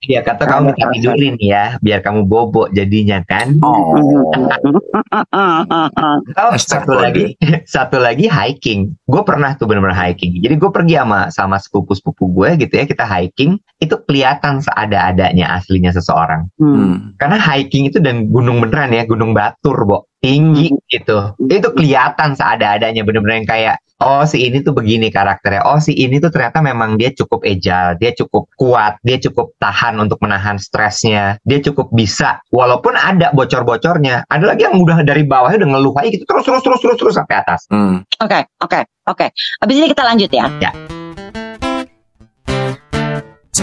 Iya 0.05 0.19
kata 0.25 0.43
kamu 0.45 0.73
minta 0.73 0.85
tidurin 0.93 1.35
ya 1.39 1.77
biar 1.79 1.99
kamu 2.01 2.25
bobo 2.25 2.67
jadinya 2.73 3.21
kan? 3.25 3.57
Oh, 3.61 3.95
Oh, 6.39 6.53
satu 6.57 6.93
lagi 6.97 7.37
satu 7.73 7.97
lagi 8.01 8.25
hiking. 8.29 8.93
Gue 9.05 9.21
pernah 9.23 9.53
tuh 9.55 9.69
bener-bener 9.69 9.95
hiking. 9.95 10.39
Jadi 10.41 10.55
gue 10.57 10.71
pergi 10.71 10.95
sama 10.97 11.19
sama 11.29 11.57
sepupu 11.61 11.93
sepupu 11.93 12.29
gue 12.29 12.65
gitu 12.65 12.73
ya 12.73 12.85
kita 12.85 13.05
hiking 13.05 13.59
itu 13.79 13.95
kelihatan 14.03 14.59
seada-adanya 14.59 15.55
aslinya 15.55 15.93
seseorang. 15.93 16.49
Hmm. 16.59 16.75
hmm. 16.75 16.95
karena 17.15 17.37
hiking 17.39 17.89
itu 17.89 17.97
dan 18.01 18.27
gunung 18.27 18.59
beneran 18.59 18.91
ya 18.91 19.03
gunung 19.05 19.31
batur 19.31 19.77
bo 19.85 20.08
tinggi 20.19 20.75
gitu. 20.91 21.33
Itu 21.39 21.69
kelihatan 21.73 22.35
seada-adanya 22.35 23.03
bener-bener 23.07 23.43
yang 23.43 23.49
kayak 23.49 23.75
oh 23.99 24.23
si 24.23 24.47
ini 24.47 24.63
tuh 24.63 24.75
begini 24.75 25.11
karakternya. 25.11 25.63
Oh 25.67 25.79
si 25.79 25.95
ini 25.95 26.19
tuh 26.19 26.31
ternyata 26.31 26.63
memang 26.63 26.95
dia 26.95 27.11
cukup 27.11 27.43
agile 27.43 27.99
dia 27.99 28.11
cukup 28.15 28.47
kuat 28.55 28.99
dia 29.03 29.19
cukup 29.19 29.55
tahan 29.59 29.99
untuk 29.99 30.19
menahan 30.23 30.59
stresnya 30.59 31.39
dia 31.43 31.59
cukup 31.63 31.91
bisa. 31.91 32.39
Walaupun 32.51 32.95
ada 32.95 33.31
bocor-bocornya 33.35 34.27
ada 34.27 34.45
lagi 34.45 34.67
yang 34.67 34.79
udah 34.79 35.03
dari 35.03 35.23
bawahnya 35.23 35.63
udah 35.65 35.71
ngeluh 35.75 35.95
aja 35.99 36.09
gitu 36.11 36.23
terus 36.27 36.43
terus 36.47 36.61
terus 36.63 36.79
terus 36.83 36.97
terus 36.99 37.15
sampai 37.15 37.35
atas. 37.39 37.67
Hmm. 37.71 38.03
Oke, 38.19 38.39
oke, 38.63 38.79
oke. 39.07 39.27
Habis 39.63 39.75
ini 39.75 39.87
kita 39.91 40.03
lanjut 40.03 40.31
ya. 40.31 40.47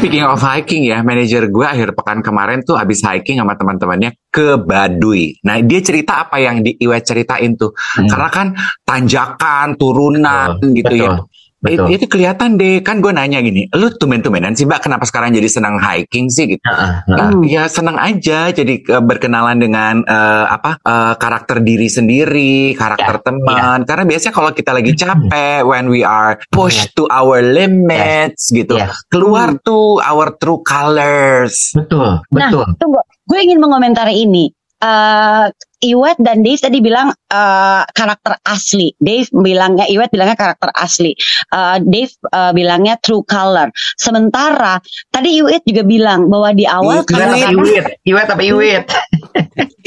Speaking 0.07 0.23
of 0.23 0.39
hiking 0.39 0.87
ya, 0.87 1.03
manajer 1.03 1.51
gue 1.51 1.67
akhir 1.67 1.91
pekan 1.99 2.23
kemarin 2.23 2.63
tuh 2.63 2.79
habis 2.79 3.03
hiking 3.03 3.43
sama 3.43 3.59
teman-temannya 3.59 4.15
ke 4.31 4.55
Baduy. 4.55 5.35
Nah 5.43 5.59
dia 5.67 5.83
cerita 5.83 6.23
apa 6.23 6.39
yang 6.39 6.63
di 6.63 6.79
Iwet 6.79 7.03
ceritain 7.03 7.59
tuh, 7.59 7.75
Hmm. 7.75 8.07
karena 8.07 8.31
kan 8.31 8.47
tanjakan, 8.87 9.75
turunan 9.75 10.63
Betul, 10.63 10.79
gitu 10.79 10.95
ya. 10.95 11.19
Betul. 11.59 11.77
betul. 11.77 11.87
It- 11.89 11.95
itu 11.97 12.07
kelihatan 12.09 12.51
deh 12.55 12.81
kan 12.81 12.99
gue 12.99 13.09
nanya 13.09 13.39
gini 13.39 13.67
lu 13.73 13.89
tumben-tumbenan 13.91 14.53
sih 14.53 14.65
mbak 14.65 14.83
kenapa 14.83 15.05
sekarang 15.05 15.33
jadi 15.33 15.49
senang 15.49 15.77
hiking 15.77 16.29
sih 16.29 16.47
gitu 16.47 16.63
Heeh, 16.63 16.93
heeh. 17.07 17.19
Eh, 17.19 17.33
ya 17.49 17.63
senang 17.67 17.97
aja 17.97 18.49
jadi 18.51 18.75
eh, 18.79 19.03
berkenalan 19.03 19.57
dengan 19.57 20.01
eh, 20.01 20.45
apa 20.47 20.77
eh, 20.79 21.15
karakter 21.17 21.61
diri 21.61 21.89
sendiri 21.89 22.55
karakter 22.73 23.15
Ya, 23.17 23.23
teman 23.23 23.79
karena 23.83 24.05
biasanya 24.05 24.35
kalau 24.35 24.51
kita 24.51 24.71
lagi 24.71 24.93
capek 24.93 25.61
when 25.63 25.87
we 25.87 26.01
are 26.01 26.37
pushed 26.49 26.93
to 26.93 27.09
our 27.09 27.41
limits 27.41 28.49
gitu 28.49 28.77
Ya. 28.77 28.93
keluar 29.09 29.57
tuh 29.59 29.99
our 29.99 30.37
true 30.37 30.61
colors 30.61 31.73
Betul, 31.73 32.21
Nah, 32.31 32.51
betul. 32.51 32.65
tunggu. 32.77 33.01
Gue 33.25 33.43
ingin 33.43 33.59
mengomentari 33.59 34.23
ini. 34.23 34.51
Eh 34.77 35.49
Iwet 35.77 36.17
dan 36.17 36.41
Dave 36.41 36.57
tadi 36.57 36.81
bilang 36.81 37.13
eh, 37.13 37.83
karakter 37.85 38.41
asli. 38.49 38.97
Dave 38.97 39.29
bilangnya 39.29 39.85
Iwet 39.85 40.09
bilangnya 40.09 40.37
karakter 40.39 40.73
asli. 40.73 41.13
Eh, 41.53 41.79
Dave 41.85 42.13
eh, 42.33 42.53
bilangnya 42.57 42.97
true 42.97 43.23
color. 43.29 43.69
Sementara 44.01 44.81
tadi 45.13 45.37
Iwet 45.37 45.69
juga 45.69 45.85
bilang 45.85 46.33
bahwa 46.33 46.57
di 46.57 46.65
awal 46.65 47.05
Iwet, 47.05 47.53
Iwet? 47.53 47.87
Iwit 48.09 48.29
apa 48.33 48.43
Iwit? 48.43 48.89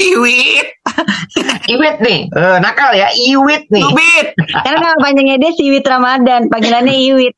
Iwit 0.00 0.68
Iwit 1.68 1.96
nih, 2.02 2.20
Eh, 2.26 2.56
nakal 2.58 2.90
ya, 2.92 3.08
Iwit 3.14 3.70
nih. 3.70 3.84
Ubit 3.84 4.26
karena 4.66 4.92
nama 4.92 4.98
panjangnya 4.98 5.36
dia 5.38 5.50
si 5.54 5.70
Iwit 5.70 5.86
Ramadan, 5.86 6.50
panggilannya 6.50 6.94
Iwit. 6.94 7.34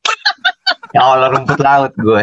Ya 0.92 1.08
Allah 1.08 1.32
rumput 1.32 1.56
laut 1.56 1.92
gue. 1.96 2.22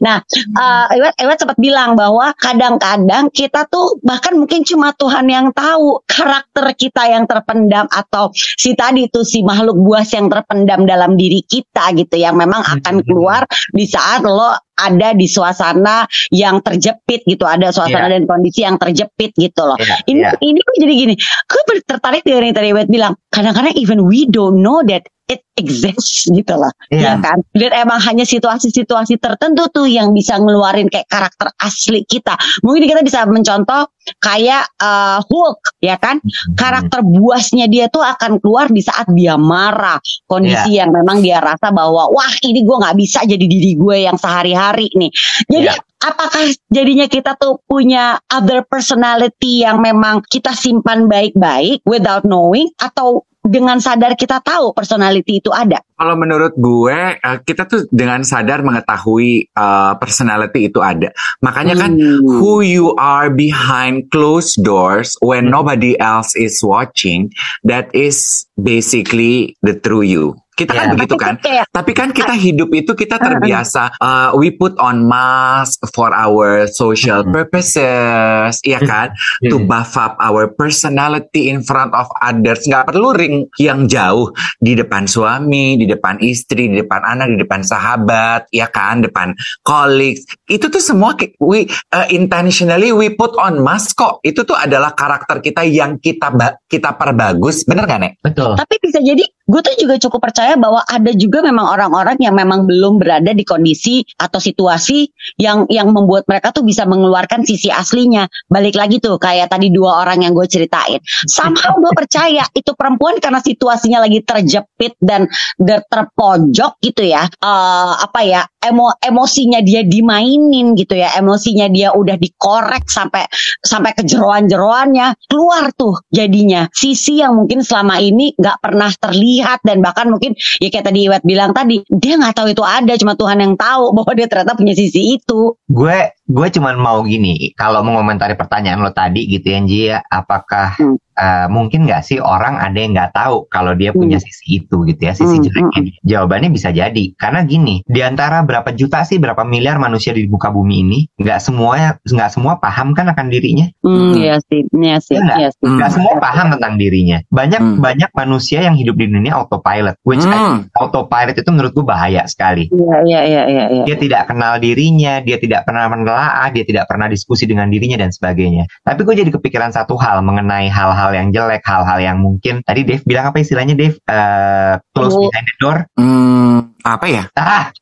Nah, 0.00 0.18
eh 0.24 0.86
Iwet, 0.96 1.14
Iwet 1.20 1.38
sempat 1.38 1.60
bilang 1.60 1.92
bahwa 1.92 2.32
kadang-kadang 2.36 3.28
kita 3.28 3.68
tuh 3.68 4.00
bahkan 4.00 4.32
mungkin 4.32 4.64
cuma 4.64 4.92
Tuhan 4.92 5.28
yang 5.28 5.52
tahu 5.52 6.00
karakter 6.04 6.72
kita 6.72 7.08
yang 7.08 7.28
terpendam 7.28 7.84
atau 7.88 8.32
si 8.34 8.72
tadi 8.72 9.12
tuh 9.12 9.24
si 9.24 9.44
makhluk 9.44 9.76
buas 9.76 10.08
yang 10.12 10.32
terpendam 10.32 10.88
dalam 10.88 11.16
diri 11.16 11.44
kita 11.44 11.92
gitu 11.92 12.16
yang 12.16 12.36
memang 12.36 12.64
akan 12.64 12.94
Hmm. 13.00 13.04
keluar 13.04 13.42
di 13.72 13.84
saat 13.84 14.24
lo 14.24 14.52
ada 14.90 15.14
di 15.14 15.26
suasana 15.30 16.04
yang 16.34 16.58
terjepit 16.64 17.22
gitu, 17.28 17.46
ada 17.46 17.70
suasana 17.70 18.10
dan 18.10 18.26
kondisi 18.26 18.66
yang 18.66 18.76
terjepit 18.76 19.30
gitu 19.38 19.62
loh. 19.62 19.78
Iya, 19.78 19.96
Ini 20.10 20.20
iya. 20.20 20.30
ini 20.42 20.58
kok 20.58 20.76
jadi 20.82 20.94
gini. 20.94 21.14
Gue 21.46 21.62
ber- 21.68 21.86
tertarik 21.86 22.22
dengan 22.26 22.50
yang 22.50 22.56
tadi 22.56 22.68
Iwet 22.72 22.88
bilang. 22.90 23.14
Kadang-kadang 23.32 23.74
even 23.80 24.04
we 24.04 24.28
don't 24.28 24.60
know 24.60 24.84
that 24.84 25.06
it 25.32 25.40
exists 25.56 26.28
gitu 26.28 26.52
loh. 26.52 26.68
Iya. 26.92 27.16
Ya 27.16 27.24
kan? 27.24 27.40
Dan 27.56 27.72
emang 27.72 28.00
hanya 28.04 28.28
situasi-situasi 28.28 29.16
tertentu 29.16 29.68
tuh 29.72 29.88
yang 29.88 30.12
bisa 30.12 30.36
ngeluarin 30.36 30.92
kayak 30.92 31.08
karakter 31.08 31.48
asli 31.56 32.04
kita. 32.04 32.36
Mungkin 32.60 32.84
kita 32.84 33.00
bisa 33.00 33.24
mencontoh 33.24 33.88
kayak 34.20 34.68
eh, 34.76 35.18
Hulk, 35.24 35.80
ya 35.80 35.96
kan? 35.96 36.20
Hmm. 36.20 36.54
Karakter 36.54 37.00
buasnya 37.00 37.66
dia 37.66 37.88
tuh 37.88 38.04
akan 38.04 38.38
keluar 38.42 38.68
di 38.68 38.82
saat 38.84 39.08
dia 39.12 39.40
marah. 39.40 39.98
Kondisi 40.28 40.76
Iya. 40.76 40.84
yang 40.84 40.90
memang 40.92 41.24
dia 41.24 41.40
rasa 41.40 41.72
bahwa 41.72 42.12
wah 42.12 42.34
ini 42.44 42.60
gue 42.64 42.76
nggak 42.76 42.96
bisa 42.98 43.24
jadi 43.24 43.44
diri 43.48 43.72
gue 43.78 43.96
yang 44.04 44.16
sehari-hari 44.20 44.92
nih. 44.92 45.10
Jadi 45.48 45.68
Iya. 45.68 45.80
apakah 46.02 46.44
jadinya 46.68 47.06
kita 47.06 47.38
tuh 47.38 47.62
punya 47.64 48.18
other 48.26 48.66
personality 48.66 49.62
yang 49.62 49.78
memang 49.78 50.20
kita 50.26 50.50
simpan 50.52 51.06
baik-baik 51.06 51.80
without 51.86 52.26
knowing 52.26 52.66
atau 52.82 53.22
dengan 53.42 53.82
sadar 53.82 54.14
kita 54.14 54.38
tahu 54.38 54.70
personality 54.70 55.42
itu 55.42 55.50
ada? 55.50 55.82
Kalau 55.98 56.14
menurut 56.14 56.54
gue, 56.54 57.18
eh, 57.18 57.38
kita 57.42 57.66
tuh 57.66 57.90
dengan 57.90 58.22
sadar 58.22 58.62
mengetahui 58.62 59.50
eh, 59.50 59.92
personality 59.98 60.70
itu 60.70 60.78
ada. 60.78 61.10
Makanya 61.42 61.74
kan 61.74 61.92
Hmm. 61.98 62.22
who 62.38 62.62
you 62.62 62.94
are 62.96 63.28
behind 63.28 64.06
closed 64.14 64.62
doors 64.62 65.18
when 65.20 65.50
Hmm. 65.50 65.58
nobody 65.58 65.98
else 65.98 66.34
is 66.38 66.62
watching, 66.62 67.30
that 67.66 67.90
is 67.92 68.46
basically 68.62 69.58
the 69.60 69.74
true 69.76 70.06
you. 70.06 70.32
Kita 70.52 70.76
kan 70.76 70.84
Ya. 70.84 70.92
begitu 70.92 71.16
kan. 71.16 71.40
kayak 71.40 71.64
Tapi 71.72 71.92
kan 71.96 72.12
kita 72.12 72.36
hidup 72.36 72.68
itu 72.76 72.92
kita 72.92 73.16
terbiasa 73.16 73.96
uh, 73.96 74.36
we 74.36 74.52
put 74.52 74.76
on 74.76 75.00
mask 75.00 75.80
for 75.96 76.12
our 76.12 76.68
social 76.68 77.24
Hmm. 77.24 77.32
purposes, 77.32 78.60
ya 78.60 78.76
kan? 78.84 79.16
To 79.48 79.56
Hmm. 79.56 79.64
buff 79.64 79.96
up 79.96 80.20
our 80.20 80.52
personality 80.52 81.48
in 81.48 81.64
front 81.64 81.96
of 81.96 82.04
others. 82.20 82.68
Nggak 82.68 82.84
perlu 82.84 83.16
ring 83.16 83.48
yang 83.56 83.88
jauh 83.88 84.28
di 84.60 84.76
depan 84.76 85.08
suami, 85.08 85.80
di 85.80 85.88
depan 85.88 86.20
istri, 86.20 86.68
di 86.68 86.84
depan 86.84 87.00
anak, 87.00 87.32
di 87.32 87.40
depan 87.40 87.64
sahabat, 87.64 88.52
ya 88.52 88.68
kan? 88.68 89.00
Depan 89.00 89.32
colleagues. 89.64 90.28
Itu 90.44 90.68
tuh 90.68 90.84
semua 90.84 91.16
we 91.40 91.64
uh, 91.96 92.04
intentionally 92.12 92.92
we 92.92 93.08
put 93.08 93.32
on 93.40 93.64
mask 93.64 93.96
kok. 93.96 94.20
Itu 94.20 94.44
tuh 94.44 94.60
adalah 94.60 94.92
karakter 94.92 95.40
kita 95.40 95.64
yang 95.64 95.96
kita 95.96 96.28
kita 96.68 96.92
perbagus, 96.92 97.64
bener 97.64 97.88
gak 97.88 98.00
Nek? 98.04 98.12
Betul. 98.20 98.51
Tapi 98.56 98.74
bisa 98.82 98.98
jadi 99.00 99.22
gue 99.22 99.60
tuh 99.60 99.74
juga 99.74 99.98
cukup 99.98 100.20
percaya 100.30 100.54
bahwa 100.54 100.80
ada 100.86 101.10
juga 101.12 101.42
memang 101.42 101.66
orang-orang 101.66 102.16
yang 102.22 102.32
memang 102.36 102.64
belum 102.64 103.02
berada 103.02 103.34
di 103.34 103.42
kondisi 103.42 104.06
atau 104.16 104.38
situasi 104.38 105.10
yang 105.36 105.66
yang 105.66 105.90
membuat 105.90 106.24
mereka 106.30 106.54
tuh 106.54 106.62
bisa 106.62 106.86
mengeluarkan 106.86 107.42
sisi 107.42 107.68
aslinya. 107.68 108.28
Balik 108.46 108.78
lagi 108.78 109.02
tuh 109.02 109.18
kayak 109.18 109.50
tadi 109.50 109.72
dua 109.74 110.04
orang 110.04 110.22
yang 110.22 110.32
gue 110.32 110.46
ceritain. 110.46 111.02
Somehow 111.26 111.74
gue 111.80 111.92
percaya 111.96 112.46
itu 112.54 112.72
perempuan 112.76 113.18
karena 113.18 113.42
situasinya 113.42 114.04
lagi 114.04 114.22
terjepit 114.22 114.94
dan 115.02 115.26
terpojok 115.58 116.78
gitu 116.80 117.02
ya. 117.02 117.26
Eh, 117.26 117.92
apa 117.98 118.20
ya? 118.22 118.42
Emo 118.62 118.94
emosinya 119.02 119.58
dia 119.60 119.82
dimainin 119.82 120.78
gitu 120.78 120.94
ya. 120.94 121.12
Emosinya 121.18 121.66
dia 121.66 121.90
udah 121.90 122.14
dikorek 122.14 122.86
sampai 122.86 123.26
sampai 123.58 123.90
ke 123.98 124.06
jeroan-jeroannya 124.06 125.26
keluar 125.26 125.74
tuh 125.74 125.98
jadinya 126.14 126.70
sisi 126.70 127.18
yang 127.18 127.34
mungkin 127.34 127.66
selama 127.66 127.98
ini 127.98 128.38
nggak 128.38 128.58
pernah 128.62 128.90
terlihat 128.94 129.66
dan 129.66 129.82
bahkan 129.82 130.08
mungkin 130.08 130.38
ya 130.62 130.70
kayak 130.70 130.86
tadi 130.86 131.10
Iwet 131.10 131.26
bilang 131.26 131.50
tadi 131.50 131.82
dia 131.90 132.14
nggak 132.14 132.38
tahu 132.38 132.54
itu 132.54 132.62
ada 132.62 132.94
cuma 132.94 133.18
Tuhan 133.18 133.42
yang 133.42 133.54
tahu 133.58 133.90
bahwa 133.96 134.12
dia 134.14 134.26
ternyata 134.30 134.54
punya 134.54 134.74
sisi 134.78 135.18
itu 135.18 135.58
Gue 135.66 136.12
gue 136.32 136.48
cuman 136.48 136.76
mau 136.80 137.04
gini, 137.04 137.52
kalau 137.52 137.84
mengomentari 137.84 138.38
pertanyaan 138.38 138.80
lo 138.80 138.94
tadi 138.94 139.28
gitu 139.28 139.52
ya, 139.52 139.60
Ji, 139.68 139.80
ya, 139.92 139.98
apakah 140.08 140.72
Hmm. 140.72 140.96
Eh, 141.14 141.46
mungkin 141.48 141.84
nggak 141.84 142.02
sih 142.02 142.18
orang 142.18 142.56
ada 142.56 142.76
yang 142.76 142.92
nggak 142.92 143.12
tahu 143.12 143.46
kalau 143.48 143.72
dia 143.72 143.92
punya 143.92 144.16
sisi 144.16 144.60
itu 144.60 144.84
gitu 144.84 145.00
ya, 145.00 145.12
sisi 145.12 145.36
Hmm, 145.38 145.44
jeleknya? 145.44 145.80
Jawabannya 146.02 146.50
bisa 146.50 146.68
jadi, 146.70 147.04
karena 147.16 147.42
gini, 147.42 147.80
di 147.84 148.00
antara 148.00 148.42
berapa 148.42 148.72
juta 148.72 149.02
sih, 149.02 149.16
berapa 149.16 149.42
miliar 149.42 149.76
manusia 149.76 150.12
di 150.12 150.24
muka 150.26 150.48
bumi 150.48 150.74
ini, 150.82 150.98
nggak 151.16 151.38
semuanya 151.38 151.96
nggak 152.02 152.30
semua 152.30 152.56
paham 152.56 152.92
kan 152.92 153.08
akan 153.08 153.26
dirinya, 153.28 153.66
hmm, 153.80 153.90
Hmm. 153.92 154.12
iya 154.18 154.36
sih 154.42 154.60
iya 154.72 154.96
sih 154.98 155.14
Iya 155.16 155.22
nggak? 155.24 155.38
iya 155.38 155.48
sih 155.52 155.66
Hmm. 155.66 155.76
nggak 155.78 155.90
semua 155.92 156.14
paham 156.18 156.46
tentang 156.52 156.74
dirinya. 156.76 157.18
Banyak 157.28 157.60
Hmm. 157.60 157.78
banyak 157.80 158.10
manusia 158.12 158.58
yang 158.62 158.76
hidup 158.76 158.96
di 158.96 159.06
dunia 159.08 159.32
autopilot, 159.34 159.96
which 160.06 160.24
I- 160.24 160.38
Hmm. 160.38 160.58
autopilot 160.76 161.36
itu 161.36 161.50
menurut 161.50 161.72
gue 161.72 161.84
bahaya 161.84 162.24
sekali. 162.26 162.68
iya 162.72 162.98
iya 163.04 163.20
iya 163.26 163.42
iya 163.48 163.64
iya. 163.70 163.84
Dia 163.84 163.96
tidak 163.98 164.22
kenal 164.28 164.58
dirinya, 164.58 165.18
dia 165.20 165.36
tidak 165.36 165.66
pernah 165.66 165.86
menelaah, 165.88 166.48
dia 166.50 166.64
tidak 166.64 166.86
pernah 166.86 167.06
diskusi 167.06 167.44
dengan 167.44 167.66
dirinya 167.68 167.98
dan 167.98 168.10
sebagainya. 168.10 168.64
Tapi 168.82 169.00
gue 169.02 169.14
jadi 169.16 169.30
kepikiran 169.30 169.70
satu 169.70 169.96
hal 169.96 170.22
mengenai 170.22 170.68
hal-hal 170.68 171.01
yang 171.10 171.34
jelek, 171.34 171.66
hal-hal 171.66 171.98
yang 171.98 172.22
mungkin 172.22 172.62
tadi 172.62 172.86
Dave 172.86 173.02
bilang 173.02 173.34
apa 173.34 173.42
istilahnya 173.42 173.74
Dave? 173.74 173.98
Eh, 174.06 174.74
close 174.94 175.18
Oh. 175.18 175.26
behind 175.26 175.46
the 175.50 175.56
door. 175.58 175.78
Hmm, 175.98 176.70
apa 176.86 177.06
ya? 177.10 177.22
Ah, 177.34 177.74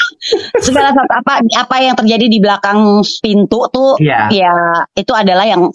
segala 0.66 0.94
sesuatu 0.94 1.14
apa 1.18 1.32
apa 1.42 1.76
yang 1.82 1.94
terjadi 1.98 2.26
di 2.30 2.38
belakang 2.38 3.02
pintu 3.22 3.66
tuh 3.70 3.96
iya. 3.98 4.28
ya 4.30 4.52
itu 4.94 5.10
adalah 5.14 5.46
yang 5.46 5.70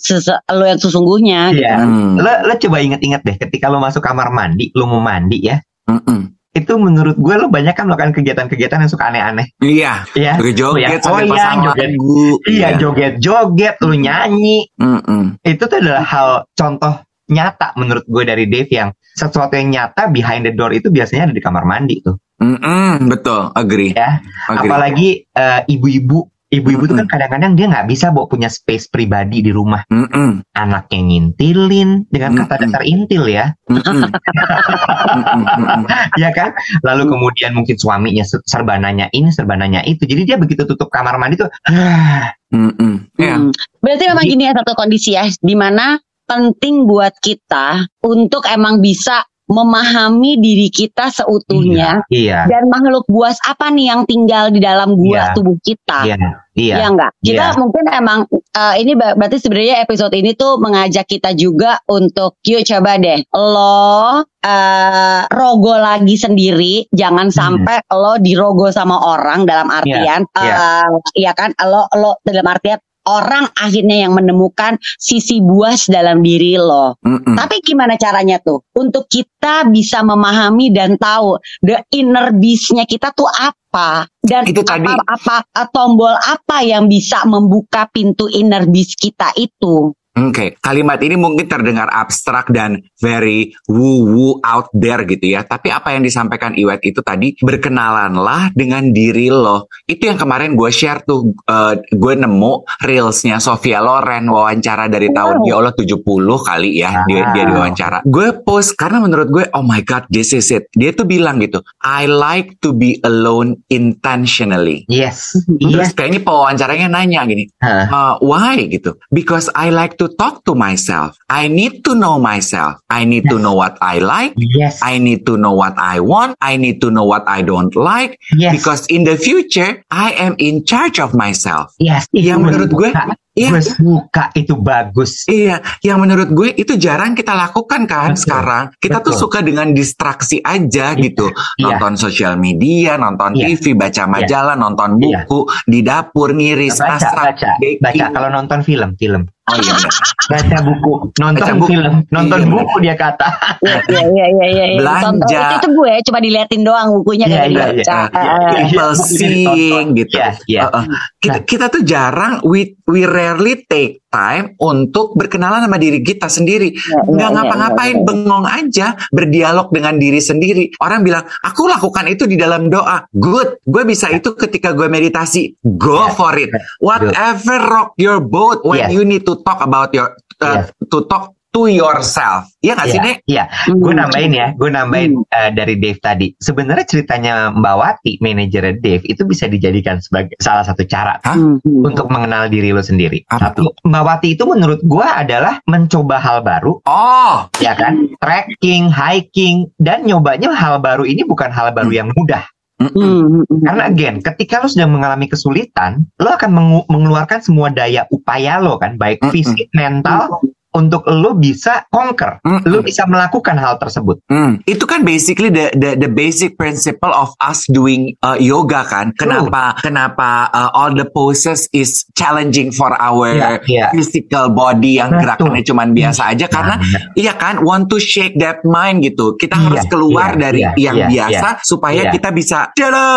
lo 0.52 0.64
yang 0.64 0.80
sesungguhnya 0.80 1.52
gitu. 1.52 1.64
Iya. 1.68 1.76
Hmm. 1.84 2.16
Lo, 2.20 2.32
lo 2.48 2.54
coba 2.56 2.78
inget-inget 2.80 3.22
deh, 3.28 3.36
ketika 3.36 3.68
lo 3.68 3.84
masuk 3.84 4.00
kamar 4.00 4.32
mandi, 4.32 4.72
lo 4.78 4.88
mau 4.88 5.04
mandi 5.04 5.44
ya, 5.44 5.58
Mm-mm. 5.90 6.32
Itu 6.54 6.74
menurut 6.78 7.18
gue 7.18 7.36
lo 7.36 7.50
banyak 7.50 7.74
kan 7.74 7.90
melakukan 7.90 8.14
kegiatan-kegiatan 8.14 8.86
yang 8.86 8.92
suka 8.92 9.10
aneh-aneh. 9.10 9.50
Iya, 9.58 10.06
Iya. 10.14 10.38
joget-joget 10.38 11.02
Oh, 11.02 11.18
sambil 11.18 11.34
iya, 11.34 11.50
joget. 11.58 11.90
lagu. 11.90 12.22
Iya, 12.46 12.68
joget-joget, 12.78 13.76
lo 13.82 13.94
nyanyi. 13.98 14.58
Mm-mm. 14.78 15.42
Itu 15.42 15.66
tuh 15.66 15.78
adalah 15.82 16.06
hal 16.06 16.30
contoh 16.54 17.02
nyata 17.34 17.74
menurut 17.74 18.06
gue 18.06 18.24
dari 18.24 18.46
Dave 18.46 18.70
yang 18.70 18.90
sesuatu 19.18 19.58
yang 19.58 19.74
nyata 19.74 20.14
behind 20.14 20.46
the 20.46 20.54
door 20.54 20.70
itu 20.70 20.94
biasanya 20.94 21.30
ada 21.30 21.34
di 21.34 21.42
kamar 21.42 21.66
mandi 21.66 22.06
tuh. 22.06 22.22
Mm-mm, 22.38 23.08
betul, 23.10 23.50
agree. 23.56 23.98
Ya. 23.98 24.22
agree. 24.46 24.70
Apalagi 24.70 25.10
eh, 25.26 25.62
ibu-ibu, 25.70 26.33
ibu-ibu 26.54 26.86
tuh 26.86 26.96
kan 27.02 27.10
kadang-kadang 27.10 27.58
dia 27.58 27.66
nggak 27.66 27.90
bisa 27.90 28.14
bawa 28.14 28.30
punya 28.30 28.46
space 28.46 28.86
pribadi 28.88 29.42
di 29.42 29.50
rumah. 29.50 29.82
Mm-mm, 29.90 30.46
Anaknya 30.54 31.02
ngintilin 31.02 32.06
dengan 32.14 32.46
kata 32.46 32.62
dasar 32.62 32.86
intil 32.86 33.26
ya, 33.26 33.58
mm-mm. 33.66 34.06
ya 36.22 36.30
kan? 36.30 36.54
Lalu 36.86 37.10
kemudian 37.10 37.58
mungkin 37.58 37.76
suaminya 37.76 38.22
se- 38.22 38.46
serba 38.46 38.78
nanya 38.78 39.10
ini, 39.12 39.34
serba 39.34 39.58
nanya 39.58 39.82
itu. 39.84 40.06
Jadi 40.06 40.30
dia 40.30 40.38
begitu 40.38 40.64
tutup 40.70 40.94
kamar 40.94 41.18
mandi 41.18 41.42
tuh, 41.42 41.50
Mm-mm. 42.54 43.10
Iya. 43.18 43.36
Hmm. 43.42 43.50
Berarti 43.82 44.04
memang 44.06 44.26
Jadi- 44.30 44.34
gini 44.38 44.44
ya 44.46 44.54
satu 44.54 44.72
kondisi 44.78 45.18
ya, 45.18 45.26
di 45.26 45.56
mana 45.58 45.98
penting 46.24 46.88
buat 46.88 47.18
kita 47.20 47.84
untuk 48.06 48.48
emang 48.48 48.80
bisa 48.80 49.26
memahami 49.54 50.42
diri 50.42 50.68
kita 50.68 51.14
seutuhnya 51.14 52.02
Iya. 52.10 52.50
dan 52.50 52.66
makhluk 52.68 53.06
buas 53.06 53.38
apa 53.46 53.70
nih 53.70 53.94
yang 53.94 54.02
tinggal 54.04 54.50
di 54.50 54.58
dalam 54.58 54.98
gua 54.98 55.30
Iya. 55.30 55.34
tubuh 55.38 55.58
kita. 55.62 56.00
Iya. 56.10 56.18
Iya. 56.54 56.76
Iya 56.78 56.86
enggak? 56.90 57.12
Kita 57.18 57.46
Iya. 57.50 57.58
mungkin 57.58 57.86
emang 57.90 58.20
eh, 58.30 58.76
ini 58.78 58.94
ber- 58.94 59.18
berarti 59.18 59.38
sebenarnya 59.38 59.82
episode 59.82 60.14
ini 60.14 60.34
tuh 60.34 60.58
mengajak 60.58 61.06
kita 61.06 61.34
juga 61.34 61.82
untuk 61.88 62.38
yuk 62.42 62.62
coba 62.62 62.98
deh 62.98 63.26
lo 63.34 64.22
eh 64.44 65.22
rogo 65.30 65.74
lagi 65.74 66.14
sendiri, 66.14 66.86
jangan 66.92 67.32
Hmm. 67.32 67.38
sampai 67.66 67.78
lo 67.90 68.20
dirogo 68.20 68.70
sama 68.70 69.00
orang 69.00 69.48
dalam 69.48 69.72
artian 69.72 70.28
iya. 70.38 70.84
eh 70.84 70.88
ya 71.16 71.32
kan 71.34 71.54
lo 71.64 71.88
lo 71.96 72.20
dalam 72.22 72.46
artian 72.46 72.78
orang 73.08 73.52
akhirnya 73.56 74.08
yang 74.08 74.14
menemukan 74.16 74.80
sisi 75.00 75.44
buas 75.44 75.88
dalam 75.92 76.24
diri 76.24 76.56
lo. 76.56 76.96
Mm-mm. 77.04 77.36
Tapi 77.36 77.60
gimana 77.64 78.00
caranya 78.00 78.40
tuh 78.40 78.64
untuk 78.76 79.08
kita 79.08 79.68
bisa 79.68 80.02
memahami 80.04 80.72
dan 80.72 80.96
tahu 80.96 81.40
the 81.64 81.80
inner 81.96 82.32
beast-nya 82.36 82.88
kita 82.88 83.12
tuh 83.12 83.28
apa 83.28 84.08
dan 84.24 84.48
Itu 84.48 84.64
tadi. 84.64 84.88
apa, 84.88 85.04
apa 85.04 85.36
eh, 85.64 85.68
tombol 85.74 86.14
apa 86.14 86.64
yang 86.64 86.88
bisa 86.88 87.26
membuka 87.28 87.90
pintu 87.92 88.32
inner 88.32 88.64
beast 88.70 88.96
kita 88.96 89.36
itu. 89.36 89.92
Oke, 90.14 90.54
kalimat 90.62 91.02
ini 91.02 91.18
mungkin 91.18 91.50
terdengar 91.50 91.90
abstrak 91.90 92.54
dan 92.54 92.78
very 93.02 93.50
woo-woo 93.66 94.38
out 94.46 94.70
there 94.70 95.02
gitu 95.10 95.34
ya. 95.34 95.42
Tapi 95.42 95.74
apa 95.74 95.98
yang 95.98 96.06
disampaikan 96.06 96.54
Iwet 96.54 96.86
itu 96.86 97.02
tadi, 97.02 97.34
berkenalanlah 97.42 98.54
dengan 98.54 98.94
diri 98.94 99.34
lo. 99.34 99.74
Itu 99.90 100.06
yang 100.06 100.22
kemarin 100.22 100.54
gue 100.54 100.70
share 100.70 101.02
tuh, 101.02 101.34
eh, 101.50 101.82
gue 101.90 102.14
nemu 102.14 102.54
reelsnya 102.86 103.42
Sofia 103.42 103.82
Loren 103.82 104.30
wawancara 104.30 104.86
dari 104.86 105.10
tahun, 105.10 105.42
Wow. 105.42 105.50
ya 105.50 105.54
Allah 105.58 105.74
70 105.74 106.38
kali 106.46 106.78
ya 106.78 107.02
dia, 107.10 107.34
dia 107.34 107.44
Wow. 107.50 107.50
diwawancara. 107.50 107.98
Gue 108.06 108.38
post 108.38 108.78
karena 108.78 109.02
menurut 109.02 109.34
gue, 109.34 109.46
oh 109.50 109.66
my 109.66 109.82
God, 109.82 110.06
this 110.14 110.30
is 110.30 110.54
it. 110.54 110.70
Dia 110.78 110.94
tuh 110.94 111.10
bilang 111.10 111.42
gitu, 111.42 111.66
I 111.82 112.06
like 112.06 112.62
to 112.62 112.70
be 112.70 113.02
alone 113.02 113.66
intentionally. 113.68 114.86
Yes. 114.86 115.34
Terus 115.58 115.90
Yes. 115.90 115.98
kayaknya 115.98 116.22
pewawancaranya 116.22 116.86
nanya 116.86 117.26
gini, 117.26 117.50
Hah. 117.58 117.90
Uh, 117.90 118.14
why 118.22 118.62
gitu? 118.70 118.94
Because 119.10 119.50
I 119.58 119.74
like 119.74 119.98
to 119.98 120.03
talk 120.08 120.44
to 120.46 120.56
myself. 120.56 121.16
I 121.30 121.48
need 121.48 121.84
to 121.86 121.96
know 121.96 122.20
myself. 122.20 122.80
I 122.90 123.06
need 123.06 123.28
to 123.30 123.36
Yes. 123.38 123.44
know 123.44 123.54
what 123.56 123.78
I 123.82 124.00
like. 124.00 124.34
Yes. 124.38 124.80
I 124.84 124.98
need 125.00 125.26
to 125.26 125.38
know 125.38 125.54
what 125.54 125.74
I 125.78 126.00
want. 126.00 126.36
I 126.42 126.58
need 126.58 126.82
to 126.82 126.92
know 126.92 127.04
what 127.04 127.24
I 127.28 127.42
don't 127.42 127.74
like. 127.76 128.20
Yes. 128.36 128.58
Because 128.60 128.86
in 128.88 129.04
the 129.04 129.18
future, 129.18 129.84
I 129.90 130.14
am 130.20 130.36
in 130.38 130.66
charge 130.66 131.00
of 131.00 131.14
myself. 131.14 131.72
yes. 131.80 132.08
Yang 132.14 132.40
menurut 132.44 132.72
gue. 132.72 132.90
Iya. 133.34 133.50
Gue 133.50 133.62
suka 133.62 134.30
itu 134.34 134.54
bagus. 134.56 135.26
Iya, 135.26 135.58
yang 135.82 135.98
menurut 135.98 136.30
gue 136.30 136.50
itu 136.54 136.74
jarang 136.76 137.14
kita 137.14 137.34
lakukan 137.34 137.84
kan 137.84 138.14
Betul. 138.14 138.22
sekarang. 138.22 138.64
Kita 138.76 138.98
tuh 139.00 139.12
Betul. 139.12 139.22
suka 139.22 139.40
dengan 139.42 139.68
distraksi 139.70 140.38
aja 140.40 140.94
gitu. 140.96 141.28
Iya. 141.58 141.76
Nonton 141.76 141.94
sosial 141.96 142.34
media, 142.36 142.96
nonton 142.96 143.34
Iya. 143.34 143.46
TV, 143.52 143.74
baca 143.74 144.04
majalah, 144.06 144.56
nonton 144.56 144.98
Iya. 144.98 145.26
buku, 145.26 145.40
di 145.66 145.80
dapur 145.82 146.32
ngiris, 146.32 146.78
Baca, 146.78 146.90
masak, 146.90 147.14
baca, 147.14 147.50
baking. 147.58 147.78
baca. 147.80 148.06
Kalau 148.12 148.30
nonton 148.30 148.60
film, 148.62 148.92
film. 148.96 149.24
Oh 149.44 149.60
iya 149.60 149.76
benar. 149.76 149.92
Baca 150.24 150.58
buku, 150.64 150.92
nonton 151.20 151.44
Baca 151.44 151.54
buku. 151.60 151.68
film, 151.68 151.94
nonton 152.08 152.40
Iya, 152.40 152.48
buku 152.48 152.76
dia 152.80 152.96
kata. 152.96 153.28
Iya 153.60 153.80
iya 154.08 154.26
iya 154.32 154.46
iya. 154.48 154.66
iya. 154.72 154.78
Belanja. 154.80 155.04
Tonton- 155.04 155.28
itu, 155.28 155.56
itu 155.60 155.68
gue 155.74 155.94
cuma 156.02 156.20
diliatin 156.20 156.62
doang 156.64 156.88
bukunya 156.96 157.26
Iya, 157.28 157.36
kayak 157.36 157.44
iya, 157.44 157.66
dibaca. 157.68 158.00
iya. 158.08 158.32
People 158.64 158.64
Iya, 158.64 158.96
bukunya 158.96 159.04
seeing 159.20 159.88
gitu. 159.94 160.16
Iya, 160.16 160.30
iya. 160.48 160.62
Uh, 160.64 160.78
uh. 160.80 160.86
Kita, 161.20 161.38
kita 161.44 161.66
tuh 161.68 161.84
jarang 161.84 162.40
we 162.48 162.80
we 162.88 163.04
rarely 163.24 163.64
take 163.64 164.04
time 164.12 164.54
untuk 164.60 165.16
berkenalan 165.16 165.64
sama 165.64 165.80
diri 165.80 166.04
kita 166.04 166.28
sendiri. 166.28 166.76
Iya, 166.76 167.08
Nggak 167.08 167.30
iya, 167.32 167.36
ngapa-ngapain, 167.40 167.96
iya, 167.96 168.02
iya. 168.04 168.06
bengong 168.06 168.46
aja, 168.46 168.88
berdialog 169.10 169.68
dengan 169.72 169.96
diri 169.96 170.20
sendiri. 170.20 170.64
Orang 170.84 171.08
bilang, 171.08 171.24
aku 171.40 171.72
lakukan 171.72 172.06
itu 172.12 172.28
di 172.28 172.36
dalam 172.36 172.68
doa. 172.68 173.08
Good, 173.10 173.64
gue 173.64 173.84
bisa 173.88 174.12
itu 174.12 174.36
ketika 174.36 174.76
gue 174.76 174.92
meditasi. 174.92 175.56
Go 175.64 176.04
Yes. 176.04 176.14
for 176.20 176.34
it. 176.36 176.52
Whatever 176.84 177.58
rock 177.64 177.90
your 177.96 178.20
boat 178.20 178.68
when 178.68 178.84
Yes. 178.84 178.92
you 178.92 179.08
need 179.08 179.24
to 179.24 179.40
talk 179.42 179.64
about 179.64 179.96
your 179.96 180.12
uh, 180.44 180.68
to 180.92 181.08
talk 181.08 181.32
to 181.54 181.70
yourself. 181.70 182.50
Iya 182.60 182.74
nggak 182.74 182.88
sih, 182.88 182.98
Iya, 182.98 183.06
Nek? 183.06 183.18
iya. 183.30 183.44
Hmm. 183.46 183.78
Gue 183.78 183.94
nambahin 183.94 184.34
ya, 184.34 184.48
gue 184.52 184.70
nambahin 184.70 185.12
Hmm. 185.14 185.30
eh, 185.30 185.52
dari 185.54 185.76
Dave 185.78 186.00
tadi. 186.00 186.28
Sebenarnya 186.36 186.84
ceritanya 186.84 187.34
Mbak 187.54 187.76
Wati, 187.78 188.12
manajernya 188.18 188.82
Dave, 188.82 189.04
itu 189.06 189.22
bisa 189.24 189.46
dijadikan 189.46 190.02
sebagai 190.02 190.34
salah 190.38 190.66
satu 190.66 190.82
cara 190.84 191.22
Hah? 191.22 191.38
Hmm, 191.38 191.62
untuk 191.62 192.10
mengenal 192.10 192.50
diri 192.50 192.74
lo 192.74 192.82
sendiri. 192.82 193.22
Apa 193.30 193.54
Satu, 193.54 193.70
Mbak 193.86 194.04
Wati 194.04 194.28
itu 194.34 194.44
menurut 194.44 194.82
gue 194.82 195.06
adalah 195.06 195.62
mencoba 195.66 196.18
hal 196.18 196.42
baru, 196.42 196.82
Oh, 196.84 197.46
ya 197.60 197.78
kan? 197.78 198.10
Trekking, 198.18 198.90
hiking, 198.90 199.70
dan 199.78 200.04
nyobanya 200.04 200.50
hal 200.52 200.80
baru 200.80 201.06
ini 201.06 201.22
bukan 201.24 201.54
hal 201.54 201.70
baru 201.72 201.94
Hmm. 201.94 202.00
yang 202.00 202.10
mudah. 202.12 202.44
Hmm. 202.82 203.46
Karena 203.64 203.86
again, 203.86 204.20
ketika 204.20 204.60
lo 204.60 204.68
sedang 204.68 204.92
mengalami 204.92 205.30
kesulitan, 205.30 206.10
lo 206.18 206.34
akan 206.34 206.52
mengu- 206.52 206.88
mengeluarkan 206.90 207.40
semua 207.40 207.70
daya 207.70 208.04
upaya 208.10 208.60
lo 208.60 208.76
kan, 208.76 208.98
baik 208.98 209.24
fisik, 209.30 209.70
mental, 209.72 210.42
untuk 210.74 211.06
lo 211.06 211.34
bisa 211.34 211.86
conquer, 211.88 212.42
Mm-mm. 212.42 212.66
lo 212.66 212.82
bisa 212.82 213.06
melakukan 213.06 213.56
hal 213.56 213.78
tersebut. 213.78 214.20
Hmm, 214.28 214.58
itu 214.66 214.84
kan 214.84 215.02
basically 215.02 215.48
the 215.48 215.70
the 215.74 215.94
the 215.96 216.10
basic 216.10 216.58
principle 216.58 217.10
of 217.10 217.32
us 217.40 217.64
doing 217.70 218.14
uh, 218.22 218.36
yoga 218.36 218.82
kan. 218.84 219.14
Kenapa 219.14 219.78
kenapa 219.80 220.50
uh, 220.50 220.70
all 220.74 220.92
the 220.92 221.06
poses 221.06 221.70
is 221.72 222.04
challenging 222.14 222.70
for 222.70 222.92
our 222.94 223.30
Iya, 223.34 223.50
iya. 223.66 223.88
physical 223.94 224.50
body 224.50 224.98
yang 224.98 225.14
Betul. 225.14 225.22
gerakannya 225.24 225.64
cuman 225.64 225.88
biasa 225.94 226.22
aja 226.30 226.46
karena 226.46 226.76
Nah, 226.76 227.14
iya 227.14 227.34
kan 227.34 227.62
want 227.62 227.88
to 227.88 228.02
shake 228.02 228.36
that 228.38 228.66
mind 228.66 229.02
gitu. 229.02 229.38
Kita 229.38 229.56
Iya, 229.56 229.64
harus 229.70 229.84
keluar 229.88 230.34
iya, 230.34 230.42
dari 230.42 230.62
iya, 230.62 230.72
yang 230.76 230.96
iya, 230.98 231.08
biasa 231.30 231.62
supaya 231.62 232.10
iya. 232.10 232.12
kita 232.12 232.30
bisa 232.30 232.74
Tada! 232.74 233.08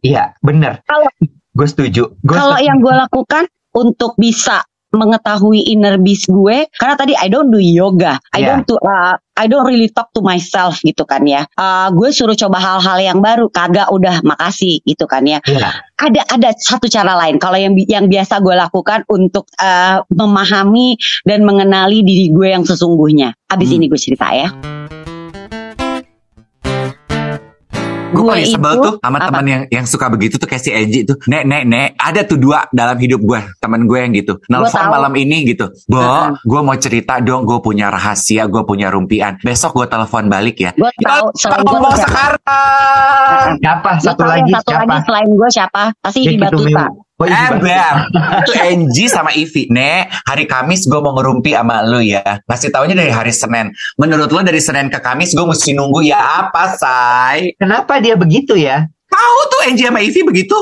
Iya, 0.00 0.34
bener. 0.40 0.80
Kalau- 0.86 1.10
gue 1.50 1.66
setuju. 1.66 2.02
Kalau 2.22 2.56
yang 2.58 2.78
gue 2.78 2.94
lakukan 2.94 3.44
untuk 3.74 4.14
bisa 4.14 4.62
mengetahui 4.92 5.66
inner 5.66 5.96
beast 5.96 6.26
gue 6.26 6.66
karena 6.74 6.94
tadi 6.94 7.14
I 7.14 7.26
don't 7.26 7.48
do 7.48 7.58
yoga 7.58 8.18
I 8.30 8.40
Yeah. 8.40 8.56
don't 8.56 8.66
do 8.66 8.76
uh, 8.78 9.14
I 9.36 9.48
don't 9.48 9.64
really 9.64 9.88
talk 9.88 10.12
to 10.12 10.20
myself 10.20 10.80
gitu 10.80 11.04
kan 11.04 11.24
ya 11.24 11.44
Uh, 11.54 11.88
gue 11.92 12.08
suruh 12.10 12.34
coba 12.34 12.56
hal-hal 12.58 12.98
yang 13.00 13.18
baru 13.20 13.48
kagak 13.48 13.88
udah 13.88 14.20
makasih 14.22 14.80
gitu 14.84 15.04
kan 15.04 15.24
ya 15.24 15.38
Iya. 15.44 15.70
ada 15.96 16.20
ada 16.28 16.48
satu 16.56 16.86
cara 16.86 17.16
lain 17.16 17.36
kalau 17.36 17.56
yang 17.56 17.76
yang 17.84 18.06
biasa 18.06 18.40
gue 18.40 18.52
lakukan 18.52 19.04
untuk 19.08 19.46
uh, 19.56 20.00
memahami 20.08 20.96
dan 21.24 21.44
mengenali 21.44 22.00
diri 22.00 22.28
gue 22.30 22.48
yang 22.50 22.64
sesungguhnya 22.64 23.32
abis 23.48 23.68
Hmm. 23.70 23.76
ini 23.78 23.84
gue 23.86 24.00
cerita 24.00 24.26
ya 24.32 24.48
Gue 28.20 28.30
paling 28.30 28.48
sebel 28.52 28.72
tuh 28.78 28.94
sama 29.00 29.16
apa? 29.16 29.26
teman 29.32 29.44
yang 29.48 29.62
yang 29.72 29.84
suka 29.88 30.06
begitu 30.12 30.36
tuh 30.36 30.44
kayak 30.44 30.62
si 30.62 30.70
Eji 30.70 31.08
tuh. 31.08 31.16
Nek, 31.26 31.42
nek, 31.48 31.62
nek. 31.64 31.88
Ada 31.96 32.20
tuh 32.28 32.36
dua 32.36 32.68
dalam 32.70 32.96
hidup 33.00 33.20
gue. 33.24 33.40
Temen 33.56 33.88
gue 33.88 33.98
yang 33.98 34.12
gitu. 34.12 34.34
Nelfon 34.46 34.86
malam 34.88 35.12
ini 35.16 35.48
gitu. 35.48 35.72
Bo, 35.88 35.98
Heeh. 35.98 36.26
gue 36.44 36.60
mau 36.60 36.76
cerita 36.76 37.18
dong. 37.24 37.48
Gue 37.48 37.58
punya 37.64 37.88
rahasia. 37.88 38.44
Gue 38.46 38.62
punya 38.68 38.92
rumpian. 38.92 39.40
Besok 39.40 39.80
gue 39.80 39.86
telepon 39.88 40.28
balik 40.28 40.60
ya. 40.60 40.70
gue 40.76 40.90
tahu 41.00 41.32
selain 41.34 41.64
gue 41.64 41.92
sekarang. 41.96 43.50
Siapa? 43.60 43.90
Gua 43.96 44.04
Satu 44.04 44.22
lagi 44.26 44.50
satu 44.52 44.70
siapa? 44.70 44.84
lagi 44.84 44.98
selain 45.06 45.28
gue 45.30 45.48
siapa 45.50 45.82
pasti 45.98 46.18
Ibi 46.20 46.32
gitu, 46.36 46.42
Batuta 46.44 46.84
Miu. 46.86 46.99
Oh, 47.20 47.28
Ibi 47.28 47.36
Batuta. 47.36 47.52
Ember. 47.52 47.94
Itu 48.48 48.52
Angie 48.56 49.08
sama 49.12 49.30
Ivi. 49.36 49.68
Nek, 49.68 50.08
hari 50.24 50.48
Kamis 50.48 50.88
gue 50.88 50.96
mau 51.04 51.12
ngerumpi 51.12 51.52
sama 51.52 51.84
lu 51.84 52.00
ya. 52.00 52.24
Ngasih 52.48 52.72
taunya 52.72 52.96
dari 52.96 53.12
hari 53.12 53.28
Senin. 53.28 53.68
Menurut 54.00 54.32
lo 54.32 54.40
dari 54.40 54.56
Senin 54.56 54.88
ke 54.88 55.04
Kamis 55.04 55.36
gue 55.36 55.44
mesti 55.44 55.76
nunggu 55.76 56.00
ya 56.00 56.48
apa, 56.48 56.80
say? 56.80 57.52
Kenapa 57.60 58.00
dia 58.00 58.16
begitu 58.16 58.56
ya? 58.56 58.88
Tahu 59.10 59.38
tuh 59.50 59.60
Angie 59.68 59.90
sama 59.90 60.00
Ivi 60.00 60.22
begitu? 60.22 60.54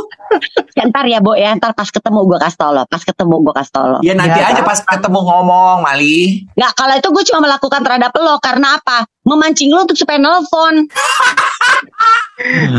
Ya, 0.72 0.88
ntar 0.88 1.04
ya 1.04 1.20
Bo 1.20 1.36
ya 1.36 1.52
ntar 1.52 1.76
pas 1.76 1.92
ketemu 1.92 2.24
gue 2.24 2.38
kasih 2.40 2.56
tau 2.56 2.72
lo 2.72 2.82
pas 2.88 3.02
ketemu 3.04 3.34
gue 3.44 3.54
kasih 3.54 3.72
tau 3.76 3.86
lo 3.92 3.98
Ya 4.00 4.16
nanti 4.16 4.40
Ya, 4.40 4.50
aja 4.56 4.62
pas 4.64 4.80
ketemu 4.80 5.20
ngomong, 5.20 5.84
Mali. 5.84 6.48
Nggak 6.56 6.72
kalau 6.72 6.94
itu 6.96 7.08
gue 7.12 7.24
cuma 7.28 7.40
melakukan 7.44 7.80
terhadap 7.84 8.10
lo 8.16 8.40
karena 8.40 8.80
apa 8.80 9.04
memancing 9.28 9.68
lo 9.68 9.84
untuk 9.84 9.94
supaya 9.94 10.16
nelfon 10.16 10.88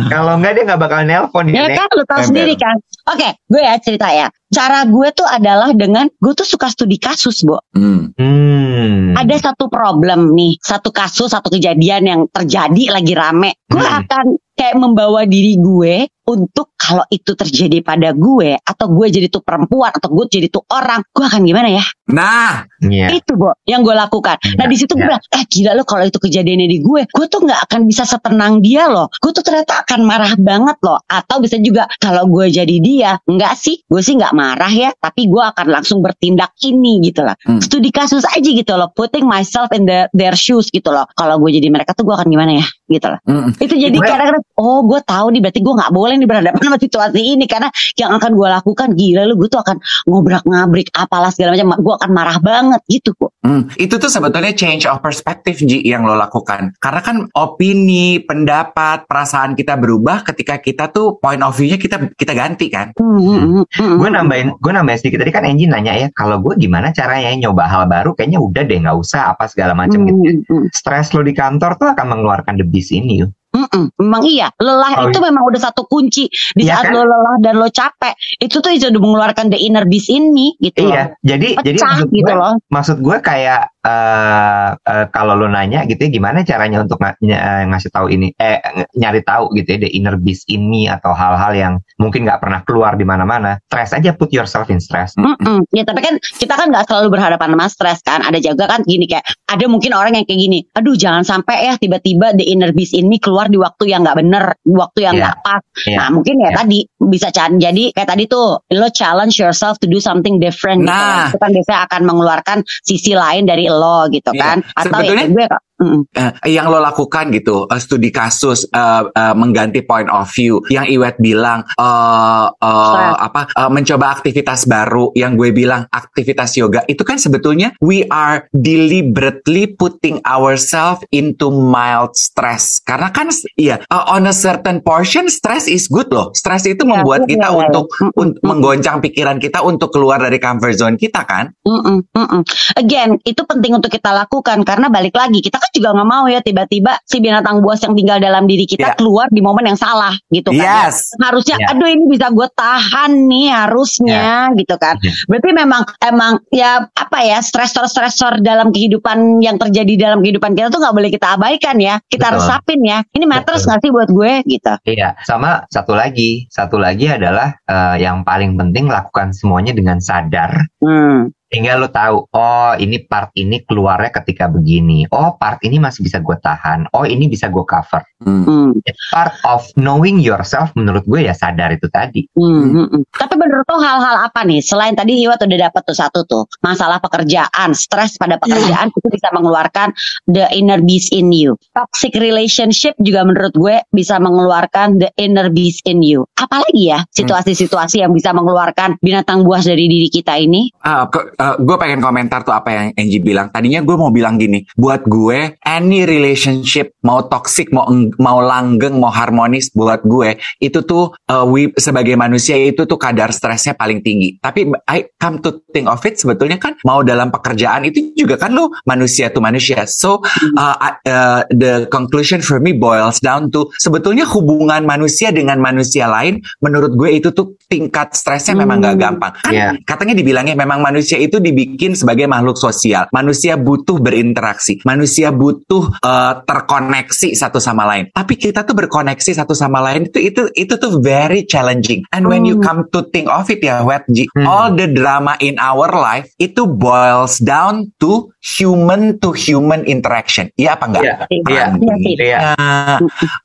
Kalau 0.08 0.40
enggak 0.40 0.56
dia 0.56 0.64
nggak 0.64 0.80
bakal 0.80 1.04
nelpon 1.04 1.52
ya 1.52 1.68
ya. 1.68 1.84
Kan 1.84 1.92
lo 1.92 2.04
tahu 2.08 2.22
sendiri 2.24 2.56
kan 2.56 2.80
oke 3.12 3.28
gue 3.44 3.60
ya 3.60 3.76
cerita 3.78 4.08
ya 4.08 4.32
cara 4.48 4.88
gue 4.88 5.08
tuh 5.12 5.28
adalah 5.28 5.76
dengan 5.76 6.08
gue 6.08 6.34
tuh 6.34 6.48
suka 6.48 6.72
studi 6.72 6.96
kasus 6.96 7.44
Bo 7.44 7.60
Hmm. 7.76 8.16
Hmm. 8.16 9.20
ada 9.20 9.36
satu 9.36 9.68
problem 9.68 10.32
nih 10.32 10.56
satu 10.64 10.96
kasus 10.96 11.36
satu 11.36 11.52
kejadian 11.52 12.04
yang 12.08 12.22
terjadi 12.32 12.96
lagi 12.96 13.12
rame 13.12 13.60
gue 13.68 13.84
Hmm. 13.84 14.00
akan 14.08 14.26
kayak 14.56 14.76
membawa 14.80 15.28
diri 15.28 15.60
gue 15.60 16.08
untuk 16.30 16.78
kalau 16.78 17.06
itu 17.10 17.34
terjadi 17.34 17.82
pada 17.82 18.14
gue 18.14 18.54
atau 18.62 18.86
gue 18.94 19.08
jadi 19.10 19.28
tuh 19.34 19.42
perempuan 19.42 19.90
atau 19.90 20.14
gue 20.14 20.26
jadi 20.30 20.48
tuh 20.54 20.62
orang, 20.70 21.02
gue 21.10 21.26
akan 21.26 21.42
gimana 21.42 21.70
ya? 21.74 21.86
Nah, 22.14 22.70
Iya. 22.80 23.12
Itu 23.12 23.36
Bo, 23.36 23.52
yang 23.68 23.84
gue 23.84 23.92
lakukan. 23.92 24.40
Nah 24.56 24.66
Iya, 24.66 24.72
di 24.72 24.76
situ 24.80 24.96
gue 24.96 25.04
iya. 25.04 25.20
bilang, 25.20 25.24
eh 25.36 25.44
gila 25.52 25.72
lo 25.76 25.84
kalau 25.84 26.08
itu 26.08 26.16
kejadiannya 26.16 26.68
di 26.72 26.80
gue, 26.80 27.02
gue 27.12 27.26
tuh 27.28 27.44
nggak 27.44 27.62
akan 27.68 27.82
bisa 27.90 28.08
setenang 28.08 28.64
dia 28.64 28.88
loh. 28.88 29.12
Gue 29.20 29.36
tuh 29.36 29.44
ternyata 29.44 29.84
akan 29.84 30.00
marah 30.08 30.34
banget 30.40 30.78
loh. 30.80 31.00
Atau 31.12 31.44
bisa 31.44 31.60
juga 31.60 31.92
kalau 32.00 32.24
gue 32.32 32.48
jadi 32.48 32.76
dia, 32.80 33.12
enggak 33.28 33.60
sih, 33.60 33.84
gue 33.84 34.00
sih 34.00 34.16
nggak 34.16 34.32
marah 34.32 34.72
ya, 34.72 34.90
tapi 34.96 35.28
gue 35.28 35.44
akan 35.44 35.68
langsung 35.68 36.00
bertindak 36.00 36.56
ini 36.64 37.04
gitu 37.04 37.26
lah. 37.28 37.36
Hmm. 37.44 37.60
Studi 37.60 37.92
kasus 37.92 38.24
aja 38.24 38.48
gitu 38.48 38.74
loh, 38.80 38.88
putting 38.96 39.28
myself 39.28 39.68
in 39.76 39.84
the, 39.84 40.08
their 40.16 40.36
shoes 40.40 40.72
gitu 40.72 40.88
loh. 40.88 41.04
Kalau 41.20 41.36
gue 41.44 41.52
jadi 41.52 41.68
mereka 41.68 41.92
tuh 41.92 42.08
gue 42.08 42.16
akan 42.16 42.32
gimana 42.32 42.64
ya, 42.64 42.66
gitu 42.88 43.08
loh. 43.12 43.20
mm, 43.28 43.60
Itu 43.60 43.76
jadi 43.76 43.98
kadang-kadang, 44.00 44.44
oh 44.56 44.88
gue 44.88 45.00
tahu 45.04 45.28
nih 45.36 45.42
berarti 45.44 45.60
gue 45.60 45.74
nggak 45.76 45.92
boleh 45.92 46.16
nih 46.20 46.28
berhadapan 46.28 46.62
sama 46.62 46.78
situasi 46.80 47.20
ini 47.24 47.46
karena 47.48 47.72
yang 47.96 48.12
akan 48.16 48.32
gue 48.36 48.48
lakukan 48.48 48.90
gila 48.94 49.22
lu 49.26 49.34
gue 49.40 49.50
tuh 49.50 49.62
akan 49.64 49.78
ngobrak 50.06 50.44
ngabrik 50.44 50.88
apalah 50.94 51.32
segala 51.32 51.56
macam, 51.56 51.80
gue 51.80 51.94
akan 51.96 52.12
marah 52.12 52.38
banget 52.40 52.82
gitu 52.92 53.16
kok. 53.16 53.32
mm. 53.44 53.80
itu 53.80 53.96
tuh 53.96 54.12
sebetulnya 54.12 54.54
change 54.54 54.84
of 54.86 55.00
perspective 55.00 55.58
Ji 55.60 55.84
yang 55.84 56.08
lo 56.08 56.16
lakukan. 56.16 56.76
Karena 56.80 57.02
kan 57.04 57.18
opini, 57.36 58.24
pendapat, 58.24 59.08
perasaan 59.08 59.56
kita 59.56 59.76
berubah 59.76 60.24
ketika 60.24 60.60
kita 60.60 60.92
tuh 60.92 61.20
point 61.20 61.42
of 61.44 61.56
view-nya 61.56 61.80
kita 61.80 62.12
kita 62.16 62.34
ganti 62.36 62.68
kan. 62.72 62.92
Hmm, 62.96 63.20
hmm, 63.20 63.40
hmm, 63.40 63.64
hmm, 63.76 63.96
gue 64.00 64.10
hmm. 64.10 64.16
nambahin 64.16 64.48
gue 64.60 64.72
nambahin 64.72 65.00
sedikit 65.00 65.24
tadi 65.24 65.32
kan 65.32 65.44
Angie 65.48 65.68
nanya 65.68 65.94
ya 65.96 66.08
kalau 66.12 66.40
gue 66.44 66.56
gimana 66.60 66.92
caranya 66.92 67.32
nyoba 67.48 67.68
hal 67.68 67.84
baru 67.88 68.12
kayaknya 68.16 68.40
udah 68.42 68.64
deh 68.66 68.78
nggak 68.80 68.98
usah 68.98 69.36
apa 69.36 69.48
segala 69.48 69.74
macam 69.78 70.04
gitu 70.06 70.20
Hmm, 70.20 70.44
hmm, 70.46 70.66
stres 70.76 71.16
lo 71.16 71.24
di 71.24 71.32
kantor 71.32 71.80
tuh 71.80 71.88
akan 71.96 72.06
mengeluarkan 72.06 72.60
the 72.60 72.66
beast 72.68 72.92
ini 72.92 73.24
yuk 73.24 73.32
hmm. 73.72 73.88
Memang 74.00 74.22
iya, 74.26 74.48
lelah 74.58 74.92
Oh, 75.00 75.08
itu 75.08 75.20
memang 75.22 75.44
udah 75.48 75.62
satu 75.62 75.86
kunci 75.88 76.28
di 76.58 76.64
Iya 76.68 76.82
saat 76.82 76.86
kan? 76.90 76.98
lo 76.98 77.04
lelah 77.08 77.36
dan 77.40 77.54
lo 77.56 77.70
capek, 77.70 78.14
itu 78.42 78.58
tuh 78.60 78.72
udah 78.90 79.02
mengeluarkan 79.02 79.48
the 79.48 79.60
inner 79.60 79.86
beast 79.88 80.10
ini 80.10 80.58
gitu 80.60 80.90
iya 80.90 81.16
jadi 81.24 81.56
loh. 81.56 81.64
jadi 81.64 81.78
Pecah 81.78 81.88
maksud 81.90 82.08
gitu 82.12 82.32
gue 82.32 82.36
loh. 82.36 82.54
maksud 82.68 82.98
gue 83.00 83.18
kayak 83.22 83.62
eh 83.80 84.70
eh, 84.76 85.06
kalau 85.10 85.34
lo 85.34 85.48
nanya 85.48 85.84
gitu 85.84 86.00
ya 86.00 86.12
gimana 86.12 86.44
caranya 86.44 86.84
untuk 86.84 87.00
ny- 87.24 87.32
eh, 87.32 87.64
ngasih 87.66 87.90
tahu 87.90 88.12
ini 88.12 88.36
eh 88.36 88.60
ng- 88.60 88.92
nyari 88.94 89.24
tahu 89.24 89.56
gitu 89.56 89.76
ya 89.76 89.80
the 89.80 89.92
inner 89.92 90.16
beast 90.16 90.44
ini 90.48 90.86
atau 90.86 91.16
hal-hal 91.16 91.56
yang 91.56 91.74
mungkin 91.96 92.28
nggak 92.28 92.40
pernah 92.40 92.60
keluar 92.64 92.96
di 92.96 93.04
mana-mana 93.04 93.56
stress 93.66 93.96
aja 93.96 94.12
put 94.12 94.30
yourself 94.30 94.68
in 94.68 94.80
stress 94.80 95.16
Mm-mm. 95.16 95.64
Ya 95.72 95.84
tapi 95.84 96.02
kan 96.02 96.16
kita 96.20 96.54
kan 96.54 96.72
nggak 96.72 96.88
selalu 96.88 97.14
berhadapan 97.14 97.56
sama 97.56 97.68
stres 97.68 98.00
kan. 98.02 98.20
Ada 98.20 98.40
juga 98.40 98.66
kan 98.66 98.82
gini 98.84 99.06
kayak 99.06 99.24
ada 99.48 99.66
mungkin 99.66 99.92
orang 99.92 100.16
yang 100.16 100.26
kayak 100.26 100.40
gini. 100.40 100.60
Aduh 100.74 100.96
jangan 100.96 101.24
sampai 101.24 101.68
ya 101.68 101.74
tiba-tiba 101.76 102.34
the 102.34 102.46
inner 102.46 102.72
beast 102.72 102.92
ini 102.92 103.16
keluar 103.18 103.48
di 103.48 103.56
waktu 103.56 103.90
yang 103.90 104.04
nggak 104.04 104.18
bener, 104.18 104.44
di 104.60 104.74
waktu 104.74 105.00
yang 105.06 105.14
Iya. 105.16 105.22
nggak 105.24 105.38
pas. 105.42 105.62
Iya. 105.86 105.98
Nah 105.98 106.08
mungkin 106.10 106.36
ya 106.40 106.50
Iya. 106.50 106.58
tadi 106.64 106.80
bisa 107.00 107.28
jadi 107.32 107.84
kayak 107.92 108.10
tadi 108.10 108.24
tuh 108.26 108.60
lo 108.66 108.88
challenge 108.90 109.38
yourself 109.38 109.78
to 109.78 109.88
do 109.88 110.00
something 110.00 110.38
different. 110.38 110.84
gitu 110.84 110.92
Nah. 110.92 111.30
kan. 111.30 111.30
Itu 111.32 111.38
kan 111.40 111.50
biasanya 111.54 111.80
akan 111.88 112.02
mengeluarkan 112.06 112.58
sisi 112.84 113.14
lain 113.14 113.44
dari 113.46 113.69
lo 113.72 114.10
gitu 114.10 114.32
Iya. 114.34 114.44
kan. 114.44 114.58
Atau 114.74 114.84
Sebetulnya- 115.00 115.26
ya 115.26 115.34
gue 115.34 115.46
Eh, 115.80 116.52
yang 116.52 116.68
lo 116.68 116.84
lakukan 116.84 117.32
gitu, 117.32 117.64
eh, 117.66 117.80
studi 117.80 118.12
kasus, 118.12 118.68
eh, 118.68 119.04
eh, 119.08 119.34
mengganti 119.34 119.80
point 119.88 120.12
of 120.12 120.28
view. 120.28 120.60
Yang 120.68 121.00
Iwet 121.00 121.16
bilang 121.18 121.64
eh, 121.64 122.46
Stress. 122.52 123.16
apa? 123.16 123.42
eh, 123.48 123.70
mencoba 123.72 124.06
aktivitas 124.12 124.68
baru. 124.68 125.16
Yang 125.16 125.32
gue 125.40 125.50
bilang 125.56 125.82
aktivitas 125.88 126.52
yoga 126.60 126.84
itu 126.86 127.00
kan 127.08 127.16
sebetulnya 127.16 127.72
we 127.80 128.04
are 128.12 128.44
deliberately 128.52 129.72
putting 129.72 130.20
ourselves 130.28 131.00
into 131.16 131.48
mild 131.48 132.12
stress. 132.14 132.84
Karena 132.84 133.16
kan, 133.16 133.32
iya, 133.56 133.80
eh, 133.80 134.04
on 134.12 134.28
a 134.28 134.36
certain 134.36 134.84
portion 134.84 135.32
stress 135.32 135.72
is 135.72 135.88
good 135.88 136.12
loh. 136.12 136.36
Stress 136.36 136.68
itu 136.68 136.84
Iya, 136.84 136.92
membuat 137.00 137.24
kita 137.24 137.48
iya. 137.48 137.58
untuk 137.70 137.86
un- 138.20 138.36
menggoncang 138.44 139.00
pikiran 139.00 139.40
kita 139.40 139.64
untuk 139.64 139.96
keluar 139.96 140.20
dari 140.20 140.42
comfort 140.42 140.76
zone 140.76 140.96
kita 141.00 141.24
kan. 141.24 141.56
Mm-mm. 141.64 142.42
Again, 142.76 143.22
itu 143.24 143.42
penting 143.46 143.80
untuk 143.80 143.94
kita 143.94 144.12
lakukan 144.12 144.66
karena 144.68 144.92
balik 144.92 145.16
lagi 145.16 145.40
kita 145.40 145.56
kan 145.56 145.69
juga 145.72 145.94
nggak 145.94 146.10
mau 146.10 146.26
ya 146.26 146.40
tiba-tiba 146.40 146.98
si 147.06 147.20
binatang 147.20 147.62
buas 147.62 147.80
yang 147.82 147.94
tinggal 147.94 148.18
dalam 148.18 148.46
diri 148.46 148.66
kita 148.66 148.94
Iya. 148.94 148.98
keluar 148.98 149.28
di 149.30 149.40
momen 149.40 149.66
yang 149.66 149.78
salah 149.78 150.14
gitu 150.30 150.50
kan. 150.52 150.90
Yes. 150.90 151.14
Harusnya, 151.18 151.58
Iya. 151.60 151.68
aduh 151.74 151.88
ini 151.88 152.04
bisa 152.08 152.28
gue 152.30 152.48
tahan 152.54 153.12
nih 153.28 153.48
harusnya 153.52 154.50
gitu 154.56 154.76
kan. 154.76 154.96
Iya. 155.00 155.14
Berarti 155.28 155.50
memang 155.52 155.82
emang 156.02 156.32
ya 156.50 156.72
apa 156.86 157.20
ya 157.22 157.40
stresor-stresor 157.40 158.42
dalam 158.42 158.70
kehidupan 158.70 159.40
yang 159.40 159.58
terjadi 159.58 160.10
dalam 160.10 160.20
kehidupan 160.20 160.54
kita 160.54 160.70
tuh 160.70 160.80
nggak 160.80 160.96
boleh 160.96 161.10
kita 161.10 161.28
abaikan 161.36 161.78
ya. 161.78 162.00
Kita 162.06 162.30
Betul. 162.32 162.38
resapin 162.42 162.80
ya. 162.82 163.00
Ini 163.12 163.26
matters 163.26 163.64
nggak 163.66 163.80
sih 163.82 163.92
buat 163.92 164.10
gue 164.10 164.34
gitu. 164.46 164.74
Iya, 164.86 165.16
sama 165.24 165.64
satu 165.68 165.94
lagi, 165.94 166.48
satu 166.50 166.78
lagi 166.78 167.08
adalah 167.08 167.54
eh, 167.66 167.96
yang 168.00 168.24
paling 168.24 168.56
penting 168.56 168.88
lakukan 168.88 169.32
semuanya 169.32 169.72
dengan 169.72 170.00
sadar 170.00 170.66
Hmm. 170.80 171.30
Sehingga 171.50 171.82
lo 171.82 171.90
tahu, 171.90 172.30
oh 172.30 172.74
ini 172.78 173.02
part 173.10 173.34
ini 173.34 173.66
keluarnya 173.66 174.14
ketika 174.22 174.46
begini, 174.46 175.10
oh 175.10 175.34
part 175.34 175.58
ini 175.66 175.82
masih 175.82 176.06
bisa 176.06 176.22
gue 176.22 176.38
tahan, 176.38 176.86
oh 176.94 177.10
ini 177.10 177.26
bisa 177.26 177.50
gue 177.50 177.66
cover. 177.66 178.06
Hmm. 178.22 178.46
Hmm. 178.46 178.72
It's 178.86 179.02
part 179.10 179.34
of 179.50 179.66
knowing 179.74 180.22
yourself 180.22 180.70
menurut 180.78 181.02
gue 181.10 181.26
ya 181.26 181.34
sadar 181.34 181.74
itu 181.74 181.90
tadi. 181.90 182.30
Hmm, 182.38 182.70
hmm, 182.70 182.88
hmm. 182.94 183.04
Tapi 183.18 183.34
menurut 183.34 183.66
lo 183.66 183.82
hal-hal 183.82 184.30
apa 184.30 184.46
nih 184.46 184.62
selain 184.62 184.94
tadi 184.94 185.26
Iwat 185.26 185.42
udah 185.42 185.60
dapat 185.72 185.82
tuh 185.90 185.98
satu 185.98 186.22
tuh 186.30 186.46
masalah 186.62 187.02
pekerjaan, 187.02 187.74
stres 187.74 188.22
pada 188.22 188.38
pekerjaan 188.38 188.94
itu 188.94 189.10
bisa 189.10 189.34
mengeluarkan 189.34 189.90
the 190.30 190.46
inner 190.54 190.78
beast 190.86 191.10
in 191.10 191.34
you. 191.34 191.58
Toxic 191.74 192.14
relationship 192.14 192.94
juga 193.02 193.26
menurut 193.26 193.58
gue 193.58 193.82
bisa 193.90 194.22
mengeluarkan 194.22 195.02
the 195.02 195.10
inner 195.18 195.50
beast 195.50 195.82
in 195.90 196.06
you. 196.06 196.30
Apalagi 196.38 196.94
ya 196.94 197.02
situasi-situasi 197.10 198.06
yang 198.06 198.14
bisa 198.14 198.38
mengeluarkan 198.38 199.02
binatang 199.02 199.42
buas 199.42 199.66
dari 199.66 199.90
diri 199.90 200.14
kita 200.14 200.38
ini? 200.38 200.70
Ah, 200.86 201.10
gue 201.40 201.78
pengen 201.80 202.04
komentar 202.04 202.44
tuh 202.44 202.52
apa 202.52 202.70
yang 202.70 202.86
Angie 203.00 203.24
bilang. 203.24 203.48
Tadinya 203.50 203.80
gue 203.80 203.96
mau 203.96 204.12
bilang 204.12 204.36
gini, 204.36 204.68
buat 204.76 205.08
gue 205.08 205.56
any 205.64 206.04
relationship 206.04 206.96
mau 207.04 207.24
toxic, 207.26 207.72
mau 207.72 207.88
mau 208.20 208.44
langgeng, 208.44 209.00
mau 209.00 209.12
harmonis, 209.12 209.72
buat 209.72 210.04
gue 210.04 210.36
itu 210.60 210.84
tuh 210.84 211.16
uh, 211.32 211.46
we 211.48 211.72
sebagai 211.78 212.16
manusia 212.16 212.60
itu 212.60 212.84
tuh 212.84 213.00
kadar 213.00 213.30
stresnya 213.32 213.78
paling 213.78 214.02
tinggi. 214.02 214.36
Tapi 214.42 214.68
I 214.90 215.14
come 215.16 215.40
to 215.46 215.62
think 215.70 215.86
of 215.86 216.02
it 216.04 216.18
sebetulnya 216.18 216.58
kan 216.58 216.76
mau 216.84 217.06
dalam 217.06 217.30
pekerjaan 217.30 217.86
itu 217.86 218.12
juga 218.18 218.36
kan 218.36 218.52
lo 218.52 218.74
manusia 218.90 219.30
tuh 219.30 219.44
manusia. 219.44 219.86
So 219.86 220.20
uh, 220.58 220.76
uh, 221.06 221.42
the 221.54 221.86
conclusion 221.94 222.42
for 222.42 222.58
me 222.58 222.74
boils 222.74 223.22
down 223.22 223.54
to 223.54 223.70
sebetulnya 223.78 224.26
hubungan 224.26 224.84
manusia 224.84 225.30
dengan 225.30 225.62
manusia 225.62 226.10
lain 226.10 226.42
menurut 226.66 226.98
gue 226.98 227.22
itu 227.22 227.30
tuh 227.32 227.54
tingkat 227.70 228.18
stresnya 228.18 228.58
memang 228.58 228.82
gak 228.82 228.98
Hmm. 228.98 229.04
gampang. 229.06 229.34
Kan 229.46 229.54
Iya. 229.54 229.70
katanya 229.86 230.18
dibilangnya 230.18 230.58
memang 230.58 230.82
manusia 230.82 231.22
itu 231.22 231.29
dibikin 231.38 231.94
sebagai 231.94 232.26
makhluk 232.26 232.58
sosial. 232.58 233.06
Manusia 233.14 233.54
butuh 233.62 234.02
berinteraksi. 234.02 234.82
Manusia 234.82 235.30
butuh 235.30 235.94
eh, 236.02 236.34
terkoneksi 236.42 237.38
satu 237.38 237.62
sama 237.62 237.86
lain. 237.86 238.10
Tapi 238.10 238.34
kita 238.34 238.66
tuh 238.66 238.74
berkoneksi 238.74 239.38
satu 239.38 239.54
sama 239.54 239.78
lain 239.86 240.10
itu 240.10 240.18
itu 240.34 240.42
itu 240.58 240.74
tuh 240.82 240.98
very 240.98 241.46
challenging. 241.46 242.02
And 242.10 242.26
when 242.26 242.50
you 242.50 242.58
Hmm. 242.58 242.66
come 242.66 242.82
to 242.92 243.06
think 243.14 243.30
of 243.30 243.46
it 243.54 243.62
ya, 243.62 243.86
Wet 243.86 244.10
Ji, 244.10 244.26
Hmm. 244.34 244.50
all 244.50 244.74
the 244.74 244.90
drama 244.90 245.38
in 245.40 245.62
our 245.62 245.94
life 245.94 246.26
itu 246.42 246.66
boils 246.66 247.38
down 247.38 247.94
to 248.02 248.34
human 248.42 249.22
to 249.22 249.36
human 249.36 249.86
interaction. 249.86 250.50
Iya 250.58 250.80
apa 250.80 250.86
enggak? 250.90 251.04
Iya, 251.06 251.16
iya, 251.30 251.66
iya. 251.78 252.40
Iya. 252.40 252.40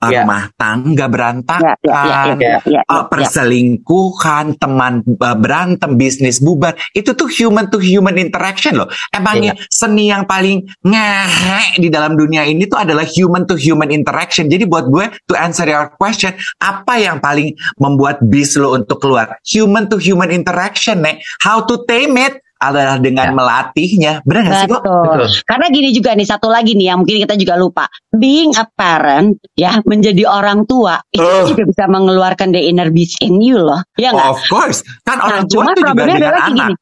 Iya. 0.05 0.23
rumah 0.25 0.49
tangga 0.57 1.05
Ya, 1.05 1.13
berantakan, 1.13 1.77
ya, 1.85 1.93
ya, 1.93 2.21
ya, 2.33 2.35
ya, 2.41 2.59
ya, 2.65 2.81
uh, 2.89 3.05
ya. 3.05 3.09
perselingkuhan, 3.13 4.57
teman 4.57 5.05
uh, 5.05 5.37
berantem, 5.37 6.01
bisnis 6.01 6.41
bubar, 6.41 6.75
itu 6.97 7.13
tuh 7.13 7.29
human 7.29 7.69
to 7.75 7.83
human 7.83 8.15
interaction 8.15 8.79
loh. 8.79 8.87
Emangnya 9.11 9.59
seni 9.67 10.15
yang 10.15 10.23
paling 10.23 10.63
ngehe 10.87 11.83
di 11.83 11.91
dalam 11.91 12.15
dunia 12.15 12.47
ini 12.47 12.71
tuh 12.71 12.79
adalah 12.79 13.03
human 13.03 13.43
to 13.43 13.59
human 13.59 13.91
interaction. 13.91 14.47
Jadi 14.47 14.63
buat 14.65 14.87
gue 14.87 15.11
to 15.27 15.35
answer 15.35 15.67
your 15.67 15.91
question, 15.99 16.31
apa 16.63 17.03
yang 17.03 17.19
paling 17.19 17.51
membuat 17.77 18.23
bis 18.23 18.55
lo 18.55 18.79
untuk 18.79 19.03
keluar? 19.03 19.35
Human 19.51 19.91
to 19.91 19.99
human 19.99 20.31
interaction, 20.31 21.03
nek. 21.03 21.19
How 21.43 21.67
to 21.67 21.83
tame 21.91 22.15
it 22.15 22.39
adalah 22.55 22.97
dengan 22.97 23.29
Ya. 23.29 23.35
melatihnya. 23.37 24.13
Bener 24.25 24.49
gak 24.49 24.55
sih 24.65 24.69
kok? 24.73 24.81
Betul. 24.81 25.29
Karena 25.45 25.67
gini 25.69 25.89
juga 25.93 26.17
nih 26.17 26.25
satu 26.25 26.49
lagi 26.49 26.73
nih 26.73 26.87
yang 26.89 27.05
mungkin 27.05 27.21
kita 27.21 27.37
juga 27.37 27.61
lupa. 27.61 27.85
Being 28.09 28.57
a 28.57 28.65
parent 28.65 29.37
ya 29.53 29.85
menjadi 29.85 30.25
orang 30.25 30.65
tua 30.65 30.97
itu 31.13 31.21
Ugh. 31.21 31.53
juga 31.53 31.69
bisa 31.69 31.85
mengeluarkan 31.85 32.57
the 32.57 32.63
inner 32.65 32.89
beast 32.89 33.21
in 33.21 33.45
you 33.45 33.61
loh. 33.61 33.85
Ya 34.01 34.17
nggak? 34.17 34.29
Of 34.33 34.41
course. 34.49 34.81
Kan 35.05 35.21
Nah, 35.21 35.29
orang 35.29 35.45
tua 35.45 35.61
cuma 35.61 35.71
itu 35.77 35.83
juga 35.85 35.93
dengan 36.09 36.17
adalah 36.25 36.41
anak. 36.41 36.57
gini. 36.57 36.75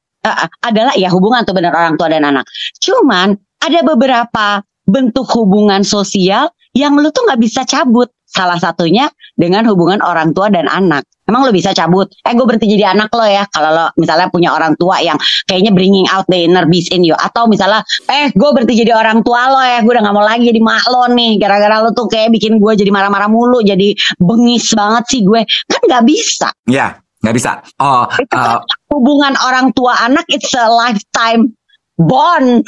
Adalah 0.62 0.94
ya 0.94 1.10
hubungan 1.10 1.42
tuh 1.42 1.54
benar 1.54 1.74
orang 1.74 1.98
tua 1.98 2.06
dan 2.06 2.22
anak. 2.22 2.46
Cuman 2.78 3.34
ada 3.62 3.80
beberapa 3.82 4.62
bentuk 4.86 5.26
hubungan 5.34 5.82
sosial 5.86 6.50
yang 6.72 6.96
lu 6.96 7.12
tuh 7.12 7.28
nggak 7.28 7.40
bisa 7.42 7.62
cabut 7.68 8.08
salah 8.24 8.56
satunya 8.56 9.12
dengan 9.36 9.68
hubungan 9.68 10.00
orang 10.00 10.32
tua 10.32 10.48
dan 10.48 10.64
anak. 10.66 11.04
Emang 11.22 11.46
lo 11.46 11.54
bisa 11.54 11.70
cabut? 11.70 12.10
Eh 12.26 12.34
gue 12.34 12.42
berhenti 12.42 12.66
jadi 12.66 12.96
anak 12.96 13.14
lo 13.14 13.22
ya. 13.22 13.46
Kalau 13.46 13.70
lo 13.70 13.86
misalnya 13.94 14.26
punya 14.26 14.50
orang 14.56 14.74
tua 14.74 14.98
yang 14.98 15.14
kayaknya 15.46 15.70
bringing 15.70 16.08
out 16.10 16.26
the 16.26 16.48
inner 16.48 16.66
beast 16.66 16.90
in 16.90 17.06
you. 17.06 17.14
Atau 17.14 17.46
misalnya, 17.46 17.86
eh 18.10 18.34
gue 18.34 18.50
berhenti 18.50 18.74
jadi 18.82 18.90
orang 18.96 19.22
tua 19.22 19.52
lo 19.52 19.62
ya. 19.62 19.84
Gue 19.86 19.94
udah 19.94 20.02
gak 20.02 20.16
mau 20.18 20.24
lagi 20.26 20.50
jadi 20.50 20.58
mak 20.58 20.82
lo 20.90 21.06
nih. 21.14 21.38
Gara-gara 21.38 21.78
lo 21.78 21.94
tuh 21.94 22.10
kayak 22.10 22.34
bikin 22.34 22.58
gue 22.58 22.72
jadi 22.74 22.90
marah-marah 22.90 23.30
mulu. 23.30 23.62
Jadi 23.62 23.94
bengis 24.18 24.74
banget 24.74 25.04
sih 25.14 25.20
gue. 25.22 25.46
Kan 25.46 25.80
gak 25.86 26.02
bisa. 26.10 26.50
Ya, 26.66 26.98
nggak 27.22 27.34
bisa. 27.38 27.62
Oh, 27.78 28.04
Itu 28.18 28.34
uh, 28.34 28.58
hubungan 28.90 29.34
orang 29.38 29.70
tua 29.72 29.94
anak 30.02 30.26
it's 30.28 30.50
a 30.58 30.66
lifetime 30.66 31.54
bond. 31.96 32.66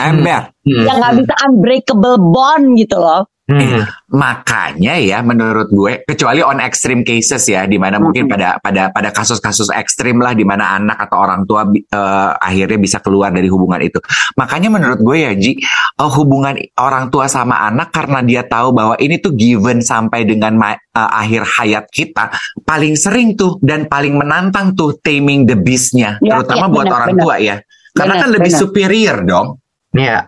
ember. 0.00 0.50
Hmm. 0.64 0.84
yang 0.88 0.96
nggak 1.00 1.14
bisa 1.24 1.34
unbreakable 1.46 2.16
bond 2.18 2.80
gitu 2.80 2.96
loh. 2.96 3.28
Hmm. 3.50 3.82
Makanya 4.14 4.94
ya 5.02 5.18
menurut 5.26 5.74
gue 5.74 6.06
kecuali 6.06 6.38
on 6.38 6.62
extreme 6.62 7.02
cases 7.02 7.42
ya 7.50 7.66
di 7.66 7.82
mana 7.82 7.98
mungkin 7.98 8.30
pada 8.30 8.62
pada 8.62 8.94
pada 8.94 9.10
kasus-kasus 9.10 9.74
ekstrim 9.74 10.22
lah 10.22 10.38
di 10.38 10.46
mana 10.46 10.78
anak 10.78 11.10
atau 11.10 11.18
orang 11.18 11.42
tua 11.50 11.66
eh, 11.66 12.30
akhirnya 12.38 12.78
bisa 12.78 13.02
keluar 13.02 13.34
dari 13.34 13.50
hubungan 13.50 13.82
itu. 13.82 13.98
Makanya 14.38 14.70
menurut 14.70 15.02
gue 15.02 15.18
ya 15.26 15.32
Ji 15.34 15.58
eh, 15.58 16.10
hubungan 16.14 16.54
orang 16.78 17.10
tua 17.10 17.26
sama 17.26 17.66
anak 17.66 17.90
karena 17.90 18.22
dia 18.22 18.46
tahu 18.46 18.70
bahwa 18.70 18.94
ini 19.02 19.18
tuh 19.18 19.34
given 19.34 19.82
sampai 19.82 20.22
dengan 20.22 20.54
eh, 20.70 20.78
akhir 20.94 21.42
hayat 21.58 21.84
kita 21.90 22.30
paling 22.62 22.94
sering 22.94 23.34
tuh 23.34 23.58
dan 23.66 23.90
paling 23.90 24.14
menantang 24.14 24.78
tuh 24.78 24.94
taming 25.02 25.42
the 25.42 25.58
beast-nya 25.58 26.22
Ya, 26.22 26.38
terutama 26.38 26.68
ya, 26.68 26.74
buat 26.74 26.86
benar, 26.86 26.96
orang 27.02 27.10
benar. 27.16 27.24
tua 27.24 27.36
ya. 27.40 27.56
Karena 27.90 28.14
Benar, 28.14 28.22
kan 28.22 28.30
lebih 28.30 28.52
benar. 28.54 28.60
superior 28.62 29.16
dong. 29.26 29.46
Iya. 29.90 30.18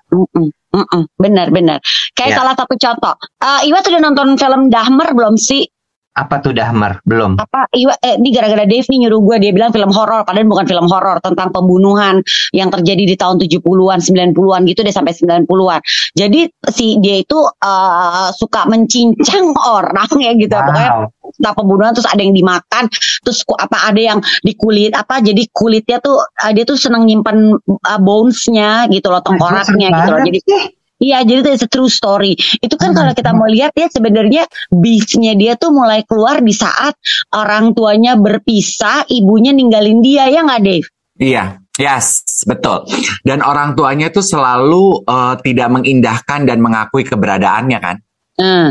Mm-mm, 0.73 0.89
mm-mm, 0.89 1.03
benar 1.21 1.49
benar. 1.53 1.79
Kayak 2.17 2.33
Ya. 2.33 2.37
salah 2.41 2.55
satu 2.57 2.75
contoh. 2.81 3.15
Eh, 3.45 3.69
Iwa 3.69 3.79
tuh 3.85 3.91
udah 3.93 4.03
nonton 4.03 4.29
film 4.41 4.63
Dahmer 4.73 5.09
belum 5.13 5.37
sih? 5.37 5.69
Apa 6.13 6.45
tuh 6.45 6.53
Dahmer? 6.53 7.01
Belum. 7.09 7.41
Apa 7.41 7.73
Iwa? 7.73 7.97
Eh, 8.05 8.21
ini 8.21 8.29
gara-gara 8.37 8.69
Dave 8.69 8.85
nih 8.85 9.09
nyuruh 9.09 9.21
gue 9.25 9.37
dia 9.49 9.53
bilang 9.57 9.73
film 9.73 9.89
horor, 9.89 10.29
padahal 10.29 10.45
bukan 10.45 10.69
film 10.69 10.85
horor 10.85 11.17
tentang 11.25 11.49
pembunuhan 11.49 12.21
yang 12.53 12.69
terjadi 12.69 13.05
di 13.09 13.17
tahun 13.17 13.41
70-an, 13.41 13.99
90-an 14.05 14.61
gitu 14.69 14.81
deh 14.85 14.93
sampai 14.93 15.17
90-an. 15.17 15.81
Jadi 16.13 16.41
si 16.69 17.01
dia 17.01 17.17
itu 17.25 17.39
eh, 17.41 18.29
suka 18.37 18.69
mencincang 18.69 19.57
orang 19.57 20.13
ya 20.21 20.33
gitu. 20.37 20.53
Pokoknya 20.53 20.91
Wow. 20.93 21.09
setelah 21.33 21.55
pembunuhan 21.57 21.93
terus 21.97 22.09
ada 22.11 22.21
yang 22.21 22.37
dimakan 22.37 22.85
terus 23.25 23.41
apa 23.57 23.89
ada 23.89 23.97
yang 23.97 24.19
di 24.45 24.53
kulit 24.53 24.93
apa 24.93 25.25
jadi 25.25 25.49
kulitnya 25.49 25.97
tuh 26.05 26.21
uh, 26.21 26.53
dia 26.53 26.69
tuh 26.69 26.77
senang 26.77 27.09
nyimpan 27.09 27.57
uh, 27.57 28.01
bonesnya 28.03 28.85
gitu 28.93 29.09
loh 29.09 29.25
tengkoraknya 29.25 29.89
gitu 29.89 30.11
loh 30.13 30.21
jadi 30.21 30.39
sih. 30.45 30.63
Iya, 31.03 31.27
jadi 31.27 31.59
itu 31.59 31.67
true 31.67 31.91
story. 31.91 32.39
Itu 32.63 32.79
kan 32.79 32.95
Hmm. 32.95 33.03
kalau 33.03 33.13
kita 33.19 33.31
mau 33.35 33.51
lihat 33.51 33.75
ya 33.75 33.91
sebenarnya 33.91 34.47
beastnya 34.71 35.35
dia 35.35 35.59
tuh 35.59 35.75
mulai 35.75 36.07
keluar 36.07 36.39
di 36.39 36.55
saat 36.55 36.95
orang 37.35 37.75
tuanya 37.75 38.15
berpisah, 38.15 39.11
ibunya 39.11 39.51
ninggalin 39.51 39.99
dia 39.99 40.31
ya 40.31 40.47
nggak 40.47 40.63
Dave? 40.63 40.87
Iya, 41.19 41.59
yes, 41.77 42.23
betul. 42.47 42.87
Dan 43.27 43.43
orang 43.43 43.75
tuanya 43.75 44.15
tuh 44.15 44.23
selalu 44.23 45.03
eh, 45.03 45.35
tidak 45.43 45.69
mengindahkan 45.75 46.47
dan 46.47 46.63
mengakui 46.63 47.03
keberadaannya 47.03 47.79
kan. 47.83 47.97
Hmm. 48.39 48.71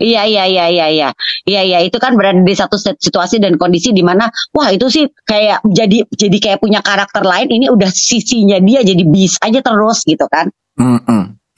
Iya 0.00 0.24
iya 0.24 0.44
iya 0.48 0.64
iya 0.72 0.86
iya 0.88 1.08
iya 1.44 1.60
iya 1.60 1.78
itu 1.84 2.00
kan 2.00 2.16
berada 2.16 2.40
di 2.40 2.56
satu 2.56 2.80
situasi 2.80 3.36
dan 3.36 3.60
kondisi 3.60 3.92
di 3.92 4.00
mana 4.00 4.32
wah 4.56 4.72
itu 4.72 4.88
sih 4.88 5.04
kayak 5.28 5.60
jadi 5.68 6.08
jadi 6.08 6.36
kayak 6.40 6.58
punya 6.64 6.80
karakter 6.80 7.20
lain 7.20 7.52
ini 7.52 7.68
udah 7.68 7.92
sisinya 7.92 8.56
dia 8.64 8.80
jadi 8.80 9.04
beast 9.04 9.36
aja 9.44 9.60
terus 9.60 10.00
gitu 10.08 10.24
kan. 10.32 10.48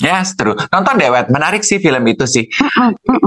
Mm-mm. 0.03 0.11
Yes, 0.11 0.35
true. 0.35 0.59
Nonton 0.75 0.99
Dewet, 0.99 1.31
menarik 1.31 1.63
sih 1.63 1.79
film 1.79 2.03
itu 2.11 2.27
sih. 2.27 2.51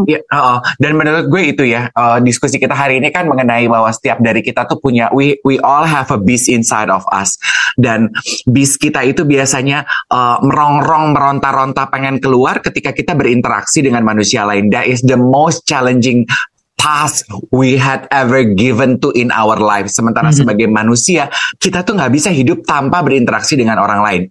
Ya, 0.05 0.21
oh, 0.35 0.59
dan 0.77 0.93
menurut 0.99 1.31
gue 1.31 1.55
itu 1.55 1.63
ya 1.65 1.89
eh, 1.89 2.19
diskusi 2.21 2.59
kita 2.61 2.75
hari 2.75 2.99
ini 3.01 3.09
kan 3.09 3.25
mengenai 3.25 3.65
bahwa 3.65 3.89
setiap 3.89 4.21
dari 4.21 4.43
kita 4.45 4.67
tuh 4.69 4.77
punya 4.77 5.09
we 5.09 5.41
we 5.41 5.57
all 5.63 5.81
have 5.81 6.11
a 6.13 6.19
beast 6.19 6.45
inside 6.45 6.93
of 6.93 7.01
us 7.09 7.41
dan 7.79 8.13
beast 8.45 8.77
kita 8.77 9.01
itu 9.01 9.25
biasanya 9.25 9.87
eh, 10.11 10.37
merongrong 10.45 11.15
meronta-ronta 11.15 11.89
pengen 11.89 12.21
keluar 12.21 12.61
ketika 12.61 12.93
kita 12.93 13.17
berinteraksi 13.17 13.81
dengan 13.81 14.05
manusia 14.05 14.45
lain. 14.45 14.69
That 14.69 14.85
is 14.85 15.01
the 15.01 15.17
most 15.17 15.65
challenging 15.65 16.29
task 16.85 17.25
we 17.49 17.73
had 17.73 18.05
ever 18.13 18.45
given 18.45 19.01
to 19.01 19.09
in 19.17 19.33
our 19.33 19.57
life. 19.57 19.89
Sementara 19.89 20.29
Mhm. 20.29 20.37
sebagai 20.45 20.67
manusia 20.69 21.33
kita 21.57 21.81
tuh 21.81 21.97
nggak 21.97 22.13
bisa 22.13 22.29
hidup 22.29 22.61
tanpa 22.61 23.01
berinteraksi 23.01 23.57
dengan 23.57 23.81
orang 23.81 24.05
lain. 24.05 24.21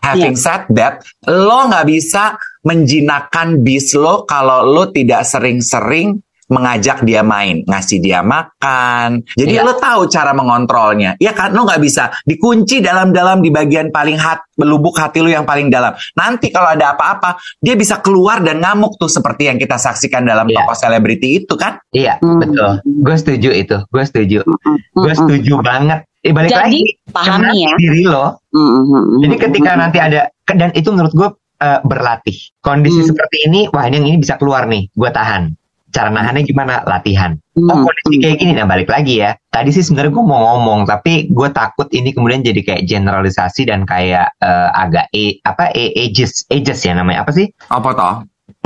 Having 0.00 0.36
said 0.40 0.64
that, 0.72 1.04
lo 1.28 1.68
nggak 1.68 1.84
bisa 1.84 2.40
menjinakkan 2.64 3.60
bis 3.60 3.92
lo 3.92 4.24
kalau 4.24 4.64
lo 4.64 4.88
tidak 4.88 5.28
sering-sering 5.28 6.16
mengajak 6.48 7.04
dia 7.04 7.20
main, 7.20 7.60
ngasih 7.62 7.98
dia 7.98 8.20
makan. 8.20 9.20
Jadi 9.30 9.52
Iya. 9.52 9.62
lo 9.62 9.76
tahu 9.76 10.08
cara 10.08 10.32
mengontrolnya. 10.32 11.14
Ya 11.16 11.32
kan, 11.32 11.52
lo 11.52 11.62
nggak 11.62 11.78
bisa 11.78 12.10
dikunci 12.24 12.80
dalam-dalam 12.80 13.38
di 13.38 13.48
bagian 13.48 13.88
paling 13.88 14.16
hat, 14.16 14.48
lubuk 14.56 14.96
hati 14.96 15.20
lo 15.20 15.28
yang 15.28 15.44
paling 15.44 15.68
dalam. 15.68 15.92
Nanti 16.12 16.48
kalau 16.48 16.72
ada 16.72 16.92
apa-apa, 16.92 17.36
dia 17.56 17.72
bisa 17.72 18.00
keluar 18.00 18.40
dan 18.40 18.58
ngamuk 18.58 18.96
tuh 18.96 19.06
seperti 19.06 19.46
yang 19.46 19.56
kita 19.56 19.76
saksikan 19.76 20.24
dalam 20.24 20.48
Iya. 20.48 20.64
tokoh 20.64 20.74
selebriti 20.74 21.38
itu 21.38 21.54
kan? 21.54 21.76
Iya, 21.90 22.16
Hmm. 22.18 22.40
betul. 22.40 22.80
Gue 22.82 23.16
setuju 23.16 23.50
itu. 23.52 23.76
Gue 23.86 24.04
setuju. 24.04 24.40
Mm-mm, 24.42 24.76
Gue 24.92 25.04
mm-mm. 25.06 25.20
setuju 25.20 25.54
banget. 25.60 26.00
Eh, 26.18 26.34
balik 26.34 26.50
Jadi, 26.50 26.58
lagi, 26.58 26.82
pahami 27.08 27.56
ya. 27.62 27.72
diri 27.78 28.02
lo. 28.02 28.42
Mm-mm, 28.50 28.82
mm-mm, 28.84 29.20
Jadi 29.22 29.34
ketika 29.38 29.70
nanti 29.74 29.98
ada 29.98 30.20
dan 30.48 30.72
itu 30.72 30.88
menurut 30.90 31.12
gue 31.12 31.28
eh, 31.58 31.80
berlatih. 31.82 32.38
Kondisi 32.58 33.02
Hmm. 33.02 33.10
seperti 33.10 33.36
ini, 33.44 33.66
wah 33.68 33.82
ini 33.84 33.98
yang 33.98 34.06
ini 34.08 34.18
bisa 34.18 34.38
keluar 34.38 34.64
nih, 34.64 34.86
gue 34.88 35.10
tahan. 35.10 35.50
Cara 35.88 36.12
nahannya 36.12 36.44
gimana? 36.44 36.84
Latihan. 36.84 37.36
Oh 37.56 37.74
Mm, 37.74 37.84
kondisi 37.88 38.14
kayak 38.22 38.36
gini, 38.38 38.52
nah 38.54 38.68
balik 38.68 38.86
lagi 38.86 39.24
ya. 39.24 39.34
Tadi 39.50 39.74
sih 39.74 39.82
sebenarnya 39.82 40.14
gue 40.14 40.24
mau 40.24 40.40
ngomong, 40.54 40.86
tapi 40.86 41.26
gue 41.26 41.48
takut 41.50 41.88
ini 41.90 42.14
kemudian 42.14 42.44
jadi 42.44 42.60
kayak 42.62 42.82
generalisasi 42.86 43.66
dan 43.66 43.82
kayak 43.82 44.30
eh, 44.38 44.68
agak 44.78 45.10
e, 45.10 45.42
apa 45.42 45.74
e, 45.74 45.90
ages, 45.96 46.46
ages 46.52 46.86
ya 46.86 46.94
namanya 46.94 47.26
apa 47.26 47.34
sih? 47.34 47.50
Apa 47.72 47.90
toh? 47.98 48.14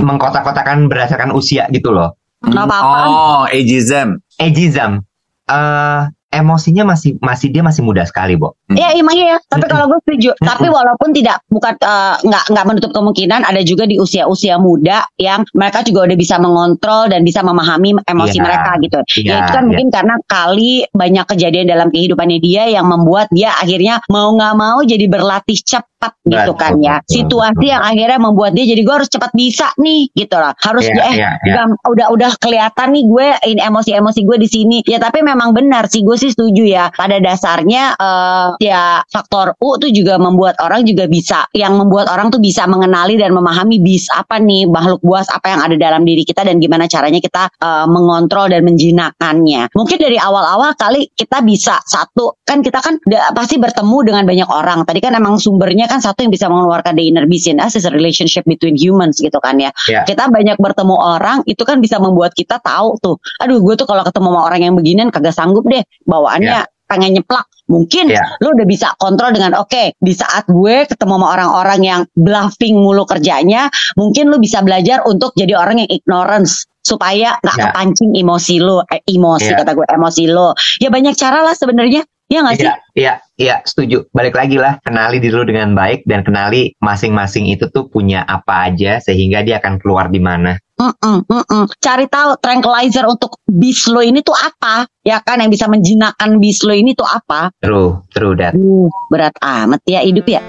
Mengkotak-kotakan 0.02 0.92
berdasarkan 0.92 1.32
usia 1.32 1.70
gitu 1.72 1.94
loh. 1.94 2.12
Nggak 2.44 2.66
apa-apa. 2.68 2.98
Oh, 3.06 3.42
ageism. 3.48 4.18
Ageism. 4.36 5.06
Eh 5.46 6.00
emosinya 6.32 6.88
masih 6.88 7.20
masih 7.20 7.48
dia 7.48 7.60
masih 7.60 7.84
muda 7.84 8.02
sekali, 8.02 8.34
Bo. 8.34 8.56
Iya 8.66 8.96
emang 8.96 9.12
iya, 9.12 9.36
tapi 9.46 9.62
Mm-mm. 9.62 9.70
kalau 9.70 9.84
gue 9.86 10.00
setuju. 10.02 10.30
Tapi 10.34 10.66
walaupun 10.66 11.12
tidak 11.12 11.44
bukan 11.46 11.76
eh, 11.76 12.14
nggak 12.24 12.44
nggak 12.48 12.64
menutup 12.66 12.90
kemungkinan 12.90 13.44
ada 13.44 13.60
juga 13.60 13.84
di 13.84 13.96
usia-usia 13.96 14.56
muda 14.56 15.04
yang 15.16 15.44
mereka 15.52 15.84
juga 15.84 16.08
udah 16.08 16.16
bisa 16.16 16.36
mengontrol 16.36 17.06
dan 17.06 17.22
bisa 17.22 17.40
memahami 17.40 18.00
emosi 18.02 18.30
Iya. 18.32 18.42
mereka 18.42 18.70
gitu. 18.80 18.98
Iya, 19.20 19.28
ya 19.28 19.36
itu 19.38 19.50
kan 19.52 19.62
iya. 19.62 19.68
mungkin 19.68 19.88
karena 19.92 20.14
kali 20.24 20.72
banyak 20.90 21.24
kejadian 21.28 21.66
dalam 21.68 21.88
kehidupannya 21.88 22.38
dia 22.38 22.64
yang 22.66 22.88
membuat 22.88 23.28
dia 23.28 23.52
akhirnya 23.54 24.00
mau 24.08 24.32
nggak 24.32 24.54
mau 24.56 24.80
jadi 24.80 25.04
berlatih 25.04 25.60
cepat 25.60 26.16
gitu 26.24 26.52
kan 26.56 26.80
ya. 26.80 26.98
betul, 26.98 27.12
Situasi 27.20 27.60
betul. 27.60 27.72
yang 27.76 27.82
akhirnya 27.84 28.18
membuat 28.18 28.56
dia 28.56 28.64
jadi 28.64 28.80
gue 28.80 28.94
harus 28.94 29.10
cepat 29.12 29.30
bisa 29.36 29.68
nih 29.76 30.08
gitu 30.16 30.34
lah. 30.34 30.56
Harus 30.58 30.88
Iya, 30.88 30.96
eh 30.98 31.14
iya, 31.14 31.30
iya. 31.44 31.54
gam- 31.60 31.78
udah 31.84 32.06
udah 32.08 32.30
kelihatan 32.40 32.88
nih 32.90 33.04
gue 33.04 33.26
ini 33.46 33.60
emosi-emosi 33.60 34.20
gue 34.24 34.36
di 34.40 34.48
sini. 34.48 34.78
Ya 34.82 34.96
tapi 34.96 35.20
memang 35.20 35.52
benar 35.52 35.86
sih 35.86 36.00
gue 36.00 36.16
sih 36.22 36.30
setuju 36.30 36.62
ya. 36.62 36.84
Pada 36.94 37.18
dasarnya 37.18 37.98
eh, 37.98 38.48
ya 38.62 39.02
faktor 39.10 39.58
U 39.58 39.76
tuh 39.82 39.90
juga 39.90 40.16
membuat 40.22 40.58
orang 40.62 40.86
juga 40.86 41.10
bisa 41.10 41.46
yang 41.52 41.74
membuat 41.74 42.06
orang 42.08 42.30
tuh 42.30 42.38
bisa 42.38 42.64
mengenali 42.70 43.18
dan 43.18 43.34
memahami 43.34 43.82
bis 43.82 44.06
apa 44.14 44.38
nih 44.38 44.70
makhluk 44.70 45.02
buas 45.02 45.26
apa 45.34 45.50
yang 45.50 45.60
ada 45.66 45.74
dalam 45.74 46.02
diri 46.06 46.22
kita 46.22 46.46
dan 46.46 46.62
gimana 46.62 46.86
caranya 46.86 47.18
kita 47.18 47.50
eh, 47.58 47.86
mengontrol 47.90 48.48
dan 48.48 48.62
menjinakkannya. 48.66 49.74
Mungkin 49.74 49.98
dari 49.98 50.18
awal-awal 50.18 50.78
kali 50.78 51.10
kita 51.14 51.42
bisa 51.42 51.82
satu 51.84 52.38
kan 52.46 52.62
kita 52.62 52.78
kan 52.78 52.98
pasti 53.34 53.58
bertemu 53.58 53.98
dengan 54.06 54.24
banyak 54.28 54.48
orang. 54.48 54.86
Tadi 54.86 55.00
kan 55.02 55.12
emang 55.18 55.36
sumbernya 55.42 55.90
kan 55.90 55.98
satu 55.98 56.22
yang 56.24 56.32
bisa 56.32 56.46
mengeluarkan 56.46 56.94
the 56.94 57.04
inner 57.04 57.26
beast 57.26 57.50
in 57.50 57.58
us 57.58 57.74
is 57.74 57.84
a 57.84 57.92
relationship 57.92 58.46
between 58.46 58.78
humans 58.78 59.18
gitu 59.18 59.36
kan 59.42 59.58
ya 59.58 59.72
Ya. 59.90 60.06
kita 60.06 60.30
banyak 60.30 60.60
bertemu 60.62 60.94
orang 60.94 61.42
itu 61.48 61.64
kan 61.66 61.82
bisa 61.82 61.98
membuat 61.98 62.36
kita 62.38 62.62
tahu 62.62 62.94
tuh 63.02 63.16
aduh 63.42 63.58
gue 63.58 63.74
tuh 63.74 63.88
kalau 63.88 64.06
ketemu 64.06 64.28
sama 64.30 64.40
orang 64.46 64.60
yang 64.62 64.74
beginian 64.78 65.08
kagak 65.10 65.34
sanggup 65.34 65.66
deh 65.66 65.82
bawaannya 66.12 66.60
pengen 66.84 67.16
nyeplak 67.16 67.48
mungkin 67.72 68.12
Ya. 68.12 68.20
lu 68.44 68.52
udah 68.52 68.68
bisa 68.68 68.92
kontrol 69.00 69.32
dengan 69.32 69.56
oke 69.56 69.96
di 69.96 70.12
saat 70.12 70.44
gue 70.44 70.84
ketemu 70.84 71.14
sama 71.16 71.28
orang-orang 71.32 71.80
yang 71.80 72.00
bluffing 72.12 72.76
mulu 72.76 73.08
kerjanya 73.08 73.72
mungkin 73.96 74.28
lu 74.28 74.36
bisa 74.36 74.60
belajar 74.60 75.00
untuk 75.08 75.32
jadi 75.32 75.56
orang 75.56 75.80
yang 75.80 75.88
ignorance 75.88 76.68
supaya 76.84 77.38
nggak 77.40 77.56
Ya. 77.56 77.64
kepancing 77.72 78.12
emosi 78.12 78.60
lu 78.60 78.84
eh, 78.92 79.00
emosi 79.08 79.54
Ya. 79.54 79.56
kata 79.56 79.72
gue 79.72 79.86
emosi 79.88 80.24
lu 80.28 80.52
ya 80.84 80.92
banyak 80.92 81.14
cara 81.16 81.40
lah 81.40 81.54
sebenarnya 81.56 82.04
ya 82.32 82.40
nggak 82.40 82.56
sih 82.56 82.64
Iya, 82.64 82.74
iya, 82.92 83.14
iya, 83.40 83.56
setuju. 83.64 84.04
Balik 84.12 84.36
lagi 84.36 84.60
lah, 84.60 84.76
kenali 84.84 85.16
diri 85.16 85.32
lu 85.32 85.48
dengan 85.48 85.72
baik 85.72 86.04
dan 86.04 86.20
kenali 86.20 86.76
masing-masing 86.80 87.48
itu 87.48 87.68
tuh 87.72 87.88
punya 87.88 88.24
apa 88.28 88.68
aja 88.68 89.00
sehingga 89.00 89.40
dia 89.40 89.60
akan 89.60 89.80
keluar 89.80 90.12
di 90.12 90.20
mana. 90.20 90.56
Mm-mm, 90.76 91.24
mm-mm. 91.24 91.64
Cari 91.80 92.08
tahu 92.08 92.36
tranquilizer 92.40 93.08
untuk 93.08 93.40
bis 93.48 93.88
lo 93.88 94.04
ini 94.04 94.20
tuh 94.20 94.36
apa, 94.36 94.84
ya 95.04 95.24
kan 95.24 95.40
yang 95.40 95.48
bisa 95.48 95.68
menjinakkan 95.68 96.36
bis 96.36 96.60
lo 96.64 96.76
ini 96.76 96.92
tuh 96.92 97.08
apa? 97.08 97.52
True, 97.64 98.04
true 98.12 98.36
that. 98.36 98.52
Uh, 98.56 98.92
berat 99.08 99.36
amat 99.40 99.80
ya 99.88 100.04
hidup 100.04 100.26
ya. 100.28 100.44